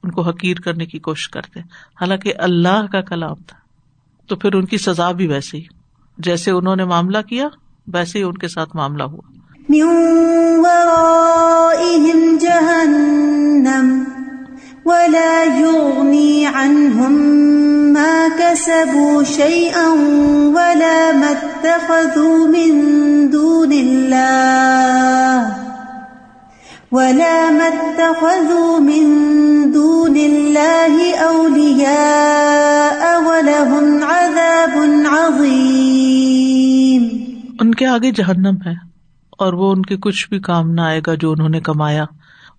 ان 0.03 0.11
کو 0.11 0.21
حقیر 0.21 0.57
کرنے 0.57 0.85
کی 0.85 0.99
کوشش 0.99 1.29
کرتے۔ 1.29 1.59
حالانکہ 2.01 2.33
اللہ 2.37 2.85
کا 2.91 3.01
کلام 3.01 3.35
تھا، 3.47 3.57
تو 4.27 4.35
پھر 4.35 4.53
ان 4.53 4.65
کی 4.65 4.77
سزا 4.77 5.11
بھی 5.11 5.27
ویسے 5.27 5.57
ہی۔ 5.57 5.63
جیسے 6.17 6.51
انہوں 6.51 6.75
نے 6.75 6.85
معاملہ 6.85 7.17
کیا، 7.29 7.47
ویسے 7.87 8.19
ہی 8.19 8.23
ان 8.23 8.37
کے 8.37 8.47
ساتھ 8.47 8.75
معاملہ 8.75 9.03
ہوا۔ 9.03 9.40
جہنم 12.41 14.03
ولا 14.85 15.43
يغني 15.43 16.45
عنهم 16.45 17.11
ما 17.93 18.27
كسبوا 18.37 19.23
شيئا 19.23 19.89
ولا 20.53 21.11
ما 21.13 21.29
اتخذوا 21.29 22.47
من 22.47 22.81
دون 23.33 23.71
الله 23.71 25.49
ولا 26.91 27.49
ما 27.49 27.67
اتخذوا 27.67 28.79
من 28.79 29.05
دون 29.71 30.17
الله 30.17 30.95
أولياء 31.31 32.23
ولهم 33.25 34.03
عذاب 34.03 34.79
عظيم. 35.11 37.07
ان 37.59 37.75
کے 37.75 37.85
آگے 37.85 38.11
جہنم 38.11 38.55
ہے۔ 38.65 38.90
اور 39.41 39.53
وہ 39.53 39.71
ان 39.71 39.81
کے 39.81 39.97
کچھ 39.97 40.29
بھی 40.29 40.39
کام 40.39 40.71
نہ 40.71 40.81
آئے 40.81 41.01
گا 41.07 41.13
جو 41.13 41.31
انہوں 41.31 41.49
نے 41.49 41.59
کمایا، 41.59 42.05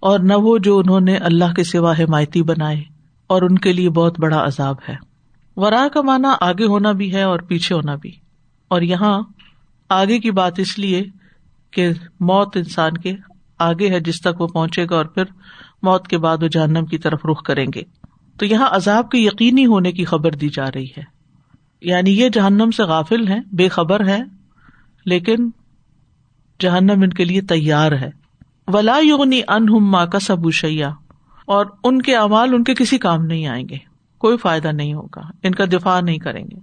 اور 0.01 0.21
نہ 0.21 0.35
وہ 0.35 0.59
جو 0.59 0.79
انہوں 0.79 1.01
نے 1.01 1.17
اللہ 1.17 1.53
کے 1.57 1.65
سوا 1.65 1.93
حمایتی 1.93 2.43
بنائے، 2.43 2.83
اور 3.27 3.43
ان 3.43 3.59
کے 3.59 3.73
لیے 3.73 3.91
بہت 3.91 4.21
بڑا 4.21 4.45
عذاب 4.45 4.77
ہے۔ 4.89 4.95
ورا 5.57 5.87
کا 5.95 6.03
مانا 6.03 6.37
آگے 6.41 6.65
ہونا 6.65 6.93
بھی 6.93 7.15
ہے 7.15 7.23
اور 7.23 7.39
پیچھے 7.39 7.75
ہونا 7.75 7.95
بھی۔ 7.95 8.11
اور 8.69 8.83
یہاں 8.83 9.23
آگے 9.89 10.19
کی 10.19 10.31
بات 10.31 10.59
اس 10.59 10.79
لیے 10.79 11.03
کہ 11.71 11.91
موت 12.21 12.57
انسان 12.57 12.93
کے 12.93 13.13
آگے 13.59 13.91
ہے 13.91 14.01
جس 14.01 14.21
تک 14.21 14.41
وہ 14.41 14.47
پہنچے 14.47 14.87
گا 14.91 14.97
اور 14.97 15.05
پھر 15.05 15.23
موت 15.83 16.09
کے 16.09 16.19
بعد 16.19 16.43
وہ 16.43 16.49
جہنم 16.49 16.87
کی 16.87 16.99
طرف 16.99 17.27
رخ 17.33 17.43
کریں 17.43 17.67
گے۔ 17.75 17.83
تو 18.39 18.47
یہاں 18.47 18.69
عذاب 18.71 19.11
کے 19.11 19.19
یقینی 19.19 19.67
ہونے 19.67 19.93
کی 19.93 20.05
خبر 20.05 20.31
دی 20.31 20.49
جا 20.49 20.65
رہی 20.75 20.87
ہے۔ 20.87 21.03
یعنی 21.83 22.21
یہ 22.21 22.29
جہنم 22.29 22.71
سے 22.71 22.83
غافل 22.83 23.29
ہے 23.29 23.39
بے 23.53 23.69
خبر 23.69 24.09
ہے 24.09 24.21
لیکن 25.07 25.51
جہنم 26.63 27.03
ان 27.03 27.11
کے 27.11 27.25
لیے 27.25 27.41
تیار 27.41 27.93
ہے۔ 27.93 28.11
ولا 28.67 28.99
یغنی 29.03 29.41
ماں 29.81 30.07
کا 30.07 30.19
سب 30.19 30.51
شیا 30.51 30.89
اور 31.47 31.67
ان 31.85 32.03
کے 32.03 32.17
امال 32.17 32.55
ان 32.55 32.65
کے 32.65 32.75
کسی 32.75 32.99
کام 32.99 33.25
نہیں 33.25 33.47
آئیں 33.47 33.69
گے۔ 33.69 33.77
کوئی 34.19 34.37
فائدہ 34.37 34.69
نہیں 34.69 34.95
ہوگا۔ 34.95 35.21
ان 35.43 35.55
کا 35.55 35.65
دفاع 35.65 36.01
نہیں 36.01 36.19
کریں 36.19 36.45
گے۔ 36.45 36.57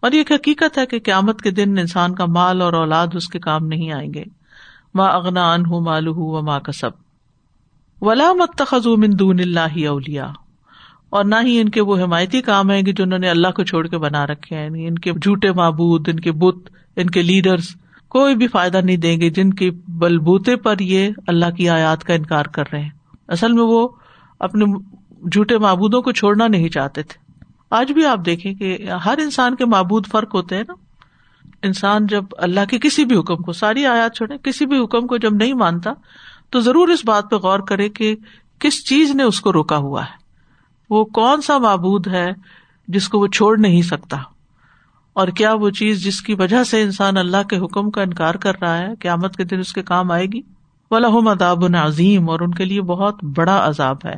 اور 0.00 0.12
یہ 0.12 0.22
حقیقت 0.30 0.78
ہے 0.78 0.86
کہ 0.86 0.98
قیامت 0.98 1.42
کے 1.42 1.50
دن 1.50 1.78
انسان 1.78 2.14
کا 2.14 2.24
مال 2.26 2.62
اور 2.62 2.72
اولاد 2.72 3.06
اس 3.14 3.28
کے 3.28 3.38
کام 3.38 3.66
نہیں 3.66 3.92
آئیں 3.92 4.14
گے۔ 4.14 4.24
ماں 4.94 5.08
اگنا 5.08 5.52
ان 5.52 5.62
مالو 5.84 6.14
و 6.14 6.42
ماں 6.42 6.60
کا 6.60 6.72
سب 6.72 6.90
ولا 8.00 8.32
من 8.84 9.10
دون 9.18 9.40
اللہ 9.40 9.86
اولیا 9.88 10.26
اور 11.10 11.24
نہ 11.24 11.34
ہی 11.42 11.60
ان 11.60 11.68
کے 11.68 11.80
وہ 11.80 12.02
حمایتی 12.02 12.42
کام 12.42 12.70
آئیں 12.70 12.86
گے 12.86 12.92
جنہوں 12.92 13.18
نے 13.18 13.30
اللہ 13.30 13.48
کو 13.48 13.64
چھوڑ 13.64 13.86
کے 13.86 13.98
بنا 13.98 14.26
رکھے 14.26 14.56
ہیں۔ 14.56 14.64
یعنی 14.64 14.86
ان 14.86 14.98
کے 14.98 15.12
جھوٹے 15.12 15.52
معبود، 15.52 16.08
ان 16.08 16.20
کے 16.20 16.32
بت، 16.32 16.70
ان 16.96 17.10
کے 17.10 17.22
لیڈرس 17.22 17.76
کوئی 18.08 18.36
بھی 18.36 18.48
فائدہ 18.48 18.76
نہیں 18.76 18.96
دیں 18.96 19.20
گے 19.20 19.30
جن 19.30 19.52
کے 19.52 19.70
بلبوتے 19.88 20.56
پر 20.56 20.78
یہ 20.78 21.10
اللہ 21.26 21.50
کی 21.56 21.68
آیات 21.68 22.04
کا 22.04 22.14
انکار 22.14 22.44
کر 22.44 22.64
رہے 22.72 22.82
ہیں۔ 22.82 22.90
اصل 23.28 23.52
میں 23.52 23.62
وہ 23.62 23.88
اپنے 24.40 24.64
جھوٹے 25.32 25.58
معبودوں 25.58 26.02
کو 26.02 26.12
چھوڑنا 26.12 26.48
نہیں 26.48 26.68
چاہتے 26.68 27.02
تھے۔ 27.02 27.42
آج 27.70 27.92
بھی 27.92 28.06
آپ 28.06 28.18
دیکھیں 28.26 28.54
کہ 28.54 28.78
ہر 29.04 29.18
انسان 29.18 29.54
کے 29.54 29.64
معبود 29.64 30.06
فرق 30.06 30.34
ہوتے 30.34 30.56
ہیں 30.56 30.64
نا۔ 30.68 30.74
انسان 31.62 32.06
جب 32.06 32.24
اللہ 32.38 32.60
کے 32.70 32.78
کسی 32.78 33.04
بھی 33.04 33.18
حکم 33.18 33.36
کو، 33.36 33.52
ساری 33.52 33.86
آیات 33.86 34.16
چھوڑے 34.16 34.36
کسی 34.42 34.66
بھی 34.66 34.84
حکم 34.84 35.06
کو 35.06 35.16
جب 35.16 35.34
نہیں 35.34 35.54
مانتا، 35.54 35.90
تو 36.50 36.60
ضرور 36.60 36.88
اس 36.88 37.04
بات 37.04 37.30
پہ 37.30 37.36
غور 37.36 37.58
کرے 37.58 37.88
کہ 37.88 38.16
کس 38.58 38.84
چیز 38.84 39.14
نے 39.14 39.22
اس 39.22 39.40
کو 39.40 39.52
روکا 39.52 39.76
ہوا 39.76 40.02
ہے۔ 40.02 40.28
وہ 40.90 41.04
کون 41.04 41.40
سا 41.40 41.58
معبود 41.58 42.06
ہے 42.06 42.30
جس 42.88 43.08
کو 43.08 43.18
وہ 43.18 43.26
چھوڑ 43.26 43.58
نہیں 43.58 43.82
سکتا؟ 43.82 44.16
اور 45.18 45.28
کیا 45.28 45.54
وہ 45.54 45.70
چیز 45.70 46.04
جس 46.04 46.20
کی 46.20 46.34
وجہ 46.34 46.64
سے 46.64 46.82
انسان 46.82 47.16
اللہ 47.16 47.42
کے 47.50 47.56
حکم 47.56 47.90
کا 47.90 48.02
انکار 48.02 48.34
کر 48.34 48.52
رہا 48.60 48.78
ہے، 48.78 48.86
قیامت 49.00 49.36
کے 49.36 49.44
دن 49.44 49.58
اس 49.58 49.72
کے 49.72 49.82
کام 49.82 50.10
آئے 50.10 50.26
گی؟ 50.26 50.40
ولہم 50.90 51.28
اداب 51.28 51.64
عظیم 51.76 52.30
اور 52.30 52.40
ان 52.40 52.54
کے 52.54 52.64
لیے 52.64 52.82
بہت 52.82 53.24
بڑا 53.24 53.68
عذاب 53.68 53.96
ہے۔ 54.04 54.14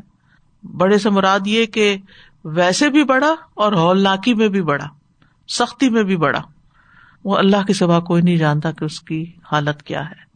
بڑے 0.76 0.98
سے 0.98 1.10
مراد 1.10 1.40
یہ 1.46 1.66
کہ 1.66 1.96
ویسے 2.44 2.88
بھی 2.88 3.04
بڑا 3.04 3.34
اور 3.54 3.72
ہولناکی 3.72 4.34
میں 4.34 4.48
بھی 4.48 4.62
بڑا، 4.62 4.86
سختی 5.48 5.88
میں 5.88 6.02
بھی 6.02 6.16
بڑا۔ 6.16 6.40
وہ 7.24 7.36
اللہ 7.36 7.66
کے 7.66 7.72
سوا 7.72 8.00
کوئی 8.00 8.22
نہیں 8.22 8.36
جانتا 8.36 8.70
کہ 8.70 8.84
اس 8.84 9.00
کی 9.00 9.24
حالت 9.52 9.82
کیا 9.82 10.00
ہے۔ 10.10 10.30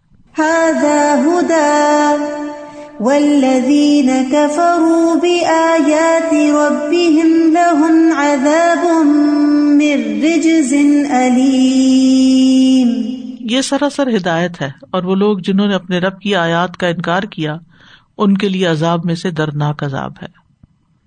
یہ 13.41 13.61
سراسر 13.61 14.17
ہدایت 14.17 14.63
ہے 14.63 14.71
اور 14.91 15.03
وہ 15.03 15.15
لوگ 15.15 15.39
جنہوں 15.39 15.67
نے 15.67 15.75
اپنے 15.75 15.99
رب 15.99 16.21
کی 16.21 16.35
آیات 16.35 16.77
کا 16.77 16.87
انکار 16.87 17.23
کیا، 17.23 17.57
ان 18.19 18.37
کے 18.37 18.49
لیے 18.49 18.67
عذاب 18.67 19.01
میں 19.05 19.15
سے 19.15 19.31
دردناک 19.31 19.85
عذاب 19.85 20.13
ہے۔ 20.23 20.29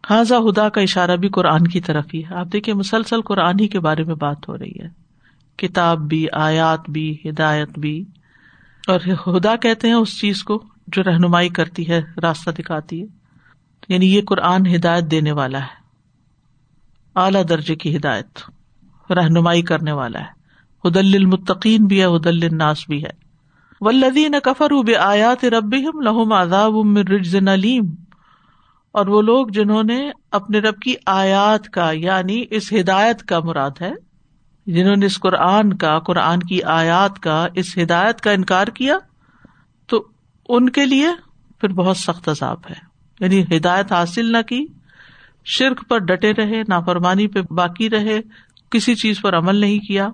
حاضہ 0.10 0.36
ہدا 0.36 0.69
کا 0.69 0.82
اشارہ 0.82 1.15
بھی 1.15 1.30
قرآن 1.30 1.67
کی 1.67 1.82
طرف 1.82 2.06
ہی 2.13 2.19
ہے۔ 2.19 2.36
آپ 2.36 2.47
دیکھیے 2.54 2.76
مسلسل 2.76 3.21
قرآن 3.21 3.60
ہی 3.60 3.67
کے 3.67 3.80
بارے 3.80 4.04
میں 4.04 4.15
بات 4.15 4.50
ہو 4.50 4.58
رہی 4.58 4.80
ہے۔ 4.80 4.88
کتاب 5.58 6.00
بھی، 6.00 6.26
آیات 6.34 6.89
بھی، 6.89 7.17
ہدایت 7.26 7.80
بھی۔ 7.80 8.04
اور 8.88 9.00
ہدا 9.28 9.56
کہتے 9.56 9.88
ہیں 9.88 9.95
اس 9.95 10.19
چیز 10.19 10.43
کو 10.43 10.63
جو 10.88 11.04
رہنمائی 11.04 11.50
کرتی 11.50 11.89
ہے، 11.89 12.02
راستہ 12.21 12.50
دکھاتی 12.50 13.02
ہے۔ 13.02 13.08
یعنی 13.89 14.15
یہ 14.15 14.21
قرآن 14.21 14.76
ہدایت 14.76 15.04
دینے 15.12 15.32
والا 15.32 15.60
ہے۔ 15.60 15.88
اعلی 17.15 17.43
درجے 17.43 17.76
کی 17.76 17.97
ہدایت، 17.97 18.39
رہنمائی 19.12 19.62
کرنے 19.62 19.91
والا 19.91 20.19
ہے۔ 20.19 20.38
حدل 20.86 21.15
المتقین 21.15 21.86
بھی 21.86 22.00
ہے 22.00 22.06
حدل 22.06 22.39
الناس 22.52 22.89
بھی 22.89 23.04
ہے۔ 23.04 23.10
ولدین 23.82 24.36
کفر 24.43 24.84
بے 24.86 24.95
آیات 24.95 25.45
رب 25.45 25.73
لہم 25.73 26.34
آزاب 26.34 26.97
رجز 26.97 27.36
علیم 27.36 27.84
اور 28.91 29.08
وہ 29.08 29.21
لوگ 29.21 29.47
جنہوں 29.47 29.84
نے 29.84 30.12
اپنے 30.32 30.60
رب 30.60 30.80
کی 30.80 30.95
آیات 31.06 31.69
کا 31.69 31.91
یعنی 31.91 32.43
اس 32.50 32.73
ہدایت 32.73 33.23
کا 33.23 33.39
مراد 33.39 33.71
ہے، 33.82 33.91
جنہوں 34.67 34.95
نے 34.95 35.06
اس 35.06 35.19
قرآن 35.19 35.78
کا، 35.78 36.00
قرآن 36.00 36.39
کی 36.39 36.63
آیات 36.63 37.19
کا، 37.19 37.47
اس 37.54 37.78
ہدایت 37.78 38.21
کا 38.21 38.32
انکار 38.32 38.67
کیا 38.67 38.97
ان 40.50 40.70
کے 40.70 40.86
لیے 40.86 41.08
پھر 41.60 41.70
بہت 41.70 41.98
سخت 41.98 42.30
عذاب 42.30 42.58
ہے۔ 42.70 42.76
یعنی 43.20 43.58
ہدایت 43.58 43.92
حاصل 43.92 44.32
نہ 44.32 44.42
کی، 44.42 44.66
شرک 45.46 45.90
پر 45.90 45.98
ڈٹے 45.98 46.34
رہے، 46.34 46.62
نافرمانی 46.68 47.28
پہ 47.28 47.42
باقی 47.42 47.90
رہے، 47.90 48.22
کسی 48.70 48.96
چیز 48.96 49.22
پر 49.22 49.38
عمل 49.38 49.56
نہیں 49.56 49.80
کیا، 49.80 50.10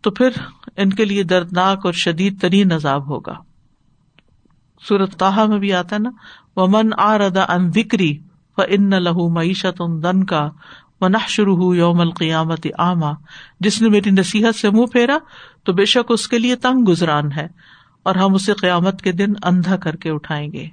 تو 0.00 0.10
پھر 0.10 0.28
ان 0.76 0.92
کے 0.92 1.04
لیے 1.04 1.22
دردناک 1.22 1.78
اور 1.84 1.92
شدید 1.92 2.40
ترین 2.40 2.72
عذاب 2.72 3.08
ہوگا۔ 3.08 3.34
سورت 4.88 5.12
تاہا 5.12 5.46
میں 5.46 5.58
بھی 5.58 5.72
آتا 5.72 5.96
نا 5.98 6.10
وہ 6.56 6.66
من 6.70 6.90
آ 6.98 7.18
ردا 7.18 7.42
ان 7.42 7.70
وکری 7.74 8.18
و 8.58 8.62
ان 8.68 8.90
لہو 8.90 9.28
معیشت 9.28 9.80
ان 9.80 10.02
دن 10.02 10.24
کا 10.24 10.50
و 11.00 11.06
شروع 11.28 11.56
ہو 11.56 11.74
یوم 11.74 12.00
القیامت 12.00 12.66
آما 12.78 13.12
جس 13.60 13.82
نے 13.82 13.88
میری 13.88 14.10
نصیحت 14.10 14.54
سے 14.54 14.70
منہ 14.70 14.86
پھیرا، 14.86 15.18
تو 15.64 15.72
بے 15.72 15.84
شک 15.84 16.06
اس 16.08 16.28
کے 16.28 16.38
لیے 16.38 16.56
تنگ 16.56 16.84
گزران 16.88 17.32
ہے۔ 17.32 17.46
اور 18.04 18.14
ہم 18.14 18.34
اسے 18.34 18.52
قیامت 18.52 19.02
کے 19.02 19.12
دن 19.12 19.32
اندھا 19.42 19.76
کر 19.76 19.96
کے 19.96 20.10
اٹھائیں 20.10 20.52
گے۔ 20.52 20.66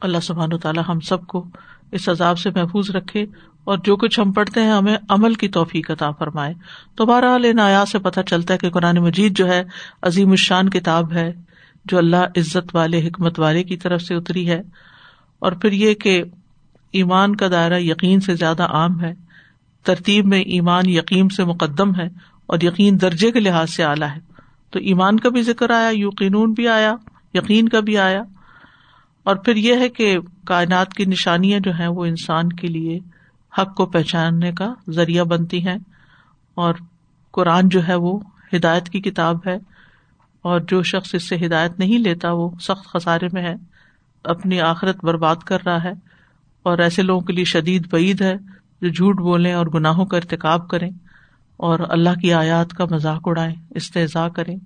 اللہ 0.00 0.18
سبحان 0.18 0.52
و 0.52 0.58
تعالیٰ 0.58 0.82
ہم 0.88 1.00
سب 1.00 1.26
کو 1.26 1.46
اس 1.92 2.08
عذاب 2.08 2.38
سے 2.38 2.50
محفوظ 2.50 2.90
رکھے 2.90 3.26
اور 3.64 3.78
جو 3.84 3.96
کچھ 3.96 4.20
ہم 4.20 4.32
پڑھتے 4.32 4.60
ہیں 4.60 4.70
ہمیں 4.70 4.96
عمل 5.08 5.34
کی 5.34 5.48
توفیق 5.48 5.90
عطا 5.90 6.10
فرمائے۔ 6.10 6.54
تو 6.96 7.06
بہرحال 7.06 7.44
ان 7.44 7.58
آیا 7.58 7.84
سے 7.84 7.98
پتہ 7.98 8.20
چلتا 8.20 8.54
ہے 8.54 8.58
کہ 8.58 8.70
قرآن 8.70 8.96
مجید 8.96 9.36
جو 9.36 9.48
ہے 9.48 9.64
عظیم 10.02 10.30
الشان 10.30 10.70
کتاب 10.70 11.12
ہے 11.12 11.32
جو 11.84 11.98
اللہ 11.98 12.16
عزت 12.16 12.74
والے، 12.74 13.08
حکمت 13.08 13.40
والے 13.40 13.62
کی 13.62 13.76
طرف 13.76 14.02
سے 14.02 14.14
اتری 14.14 14.50
ہے۔ 14.50 14.62
اور 15.38 15.52
پھر 15.52 15.72
یہ 15.72 15.94
کہ 15.94 16.22
ایمان 16.92 17.36
کا 17.36 17.46
دائرہ 17.50 17.78
یقین 17.78 18.20
سے 18.20 18.34
زیادہ 18.34 18.62
عام 18.62 19.00
ہے۔ 19.00 19.14
ترتیب 19.84 20.26
میں 20.26 20.40
ایمان 20.40 20.88
یقین 20.88 21.28
سے 21.28 21.44
مقدم 21.44 21.94
ہے 21.94 22.06
اور 22.46 22.58
یقین 22.62 23.00
درجے 23.00 23.30
کے 23.30 23.40
لحاظ 23.40 23.70
سے 23.70 23.84
اعلیٰ 23.84 24.08
ہے۔ 24.08 24.33
تو 24.74 24.80
ایمان 24.80 25.20
کا 25.20 25.28
بھی 25.28 25.42
ذکر 25.42 25.70
آیا 25.70 25.90
یقینون 25.92 26.52
بھی 26.52 26.68
آیا، 26.68 26.94
یقین 27.34 27.68
کا 27.68 27.80
بھی 27.80 27.98
آیا۔ 27.98 28.22
اور 29.22 29.36
پھر 29.36 29.56
یہ 29.56 29.74
ہے 29.74 29.88
کہ 29.88 30.18
کائنات 30.46 30.94
کی 30.94 31.04
نشانیاں 31.04 31.60
جو 31.60 31.72
ہیں 31.72 31.86
وہ 31.86 32.04
انسان 32.04 32.48
کے 32.48 32.68
لیے 32.68 32.98
حق 33.58 33.74
کو 33.74 33.86
پہچاننے 33.86 34.52
کا 34.52 34.74
ذریعہ 34.90 35.24
بنتی 35.24 35.66
ہیں۔ 35.66 35.76
اور 36.54 36.74
قرآن 37.32 37.68
جو 37.68 37.88
ہے 37.88 37.94
وہ 37.94 38.20
ہدایت 38.56 38.88
کی 38.88 39.00
کتاب 39.00 39.36
ہے۔ 39.46 39.58
اور 40.42 40.60
جو 40.60 40.82
شخص 40.82 41.14
اس 41.14 41.28
سے 41.28 41.36
ہدایت 41.46 41.78
نہیں 41.78 41.98
لیتا، 41.98 42.32
وہ 42.32 42.50
سخت 42.60 42.84
خسارے 42.84 43.26
میں 43.32 43.42
ہے، 43.42 43.54
اپنی 44.24 44.60
آخرت 44.60 45.04
برباد 45.04 45.36
کر 45.36 45.58
رہا 45.66 45.84
ہے۔ 45.84 45.92
اور 46.62 46.78
ایسے 46.78 47.02
لوگوں 47.02 47.20
کے 47.20 47.32
لیے 47.32 47.44
شدید 47.44 47.92
بعید 47.92 48.20
ہے 48.20 48.34
جو 48.80 48.88
جھوٹ 48.88 49.16
بولیں 49.16 49.52
اور 49.52 49.66
گناہوں 49.74 50.06
کا 50.06 50.16
ارتقاب 50.16 50.68
کریں۔ 50.68 50.90
اور 51.56 51.78
اللہ 51.88 52.20
کی 52.22 52.32
آیات 52.32 52.70
کا 52.70 52.84
مذاق 52.90 53.22
اڑائیں 53.24 53.54
استحضاء 53.70 54.28
کریں 54.28 54.56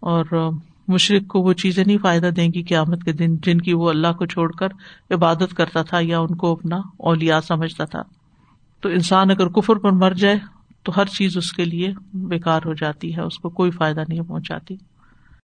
اور 0.00 0.50
مشرق 0.88 1.26
کو 1.26 1.40
وہ 1.40 1.52
چیزیں 1.52 1.84
نہیں 1.86 1.98
فائدہ 1.98 2.26
دیں 2.26 2.48
گی 2.54 2.62
قیامت 2.62 3.04
کے 3.04 3.12
دن 3.12 3.36
جن 3.36 3.60
کی 3.60 3.72
وہ 3.72 3.90
اللہ 3.90 4.12
کو 4.12 4.26
چھوڑ 4.26 4.52
کر 4.52 4.68
عبادت 5.10 5.54
کرتا 5.56 5.82
تھا 5.82 5.98
یا 6.00 6.18
ان 6.18 6.34
کو 6.34 6.52
اپنا 6.52 6.76
اولیا 6.96 7.40
سمجھتا 7.40 7.84
تھا۔ 7.84 8.02
تو 8.80 8.88
انسان 8.88 9.30
اگر 9.30 9.48
کفر 9.48 9.76
پر 9.76 9.90
مر 9.90 10.10
جائے 10.10 10.38
تو 10.82 10.92
ہر 10.96 11.04
چیز 11.04 11.36
اس 11.36 11.52
کے 11.52 11.64
لیے 11.64 11.92
بیکار 12.14 12.60
ہو 12.66 12.72
جاتی 12.72 13.16
ہے، 13.16 13.20
اس 13.20 13.38
کو 13.38 13.48
کوئی 13.48 13.70
فائدہ 13.70 14.00
نہیں 14.08 14.20
پہنچاتی۔ 14.20 14.76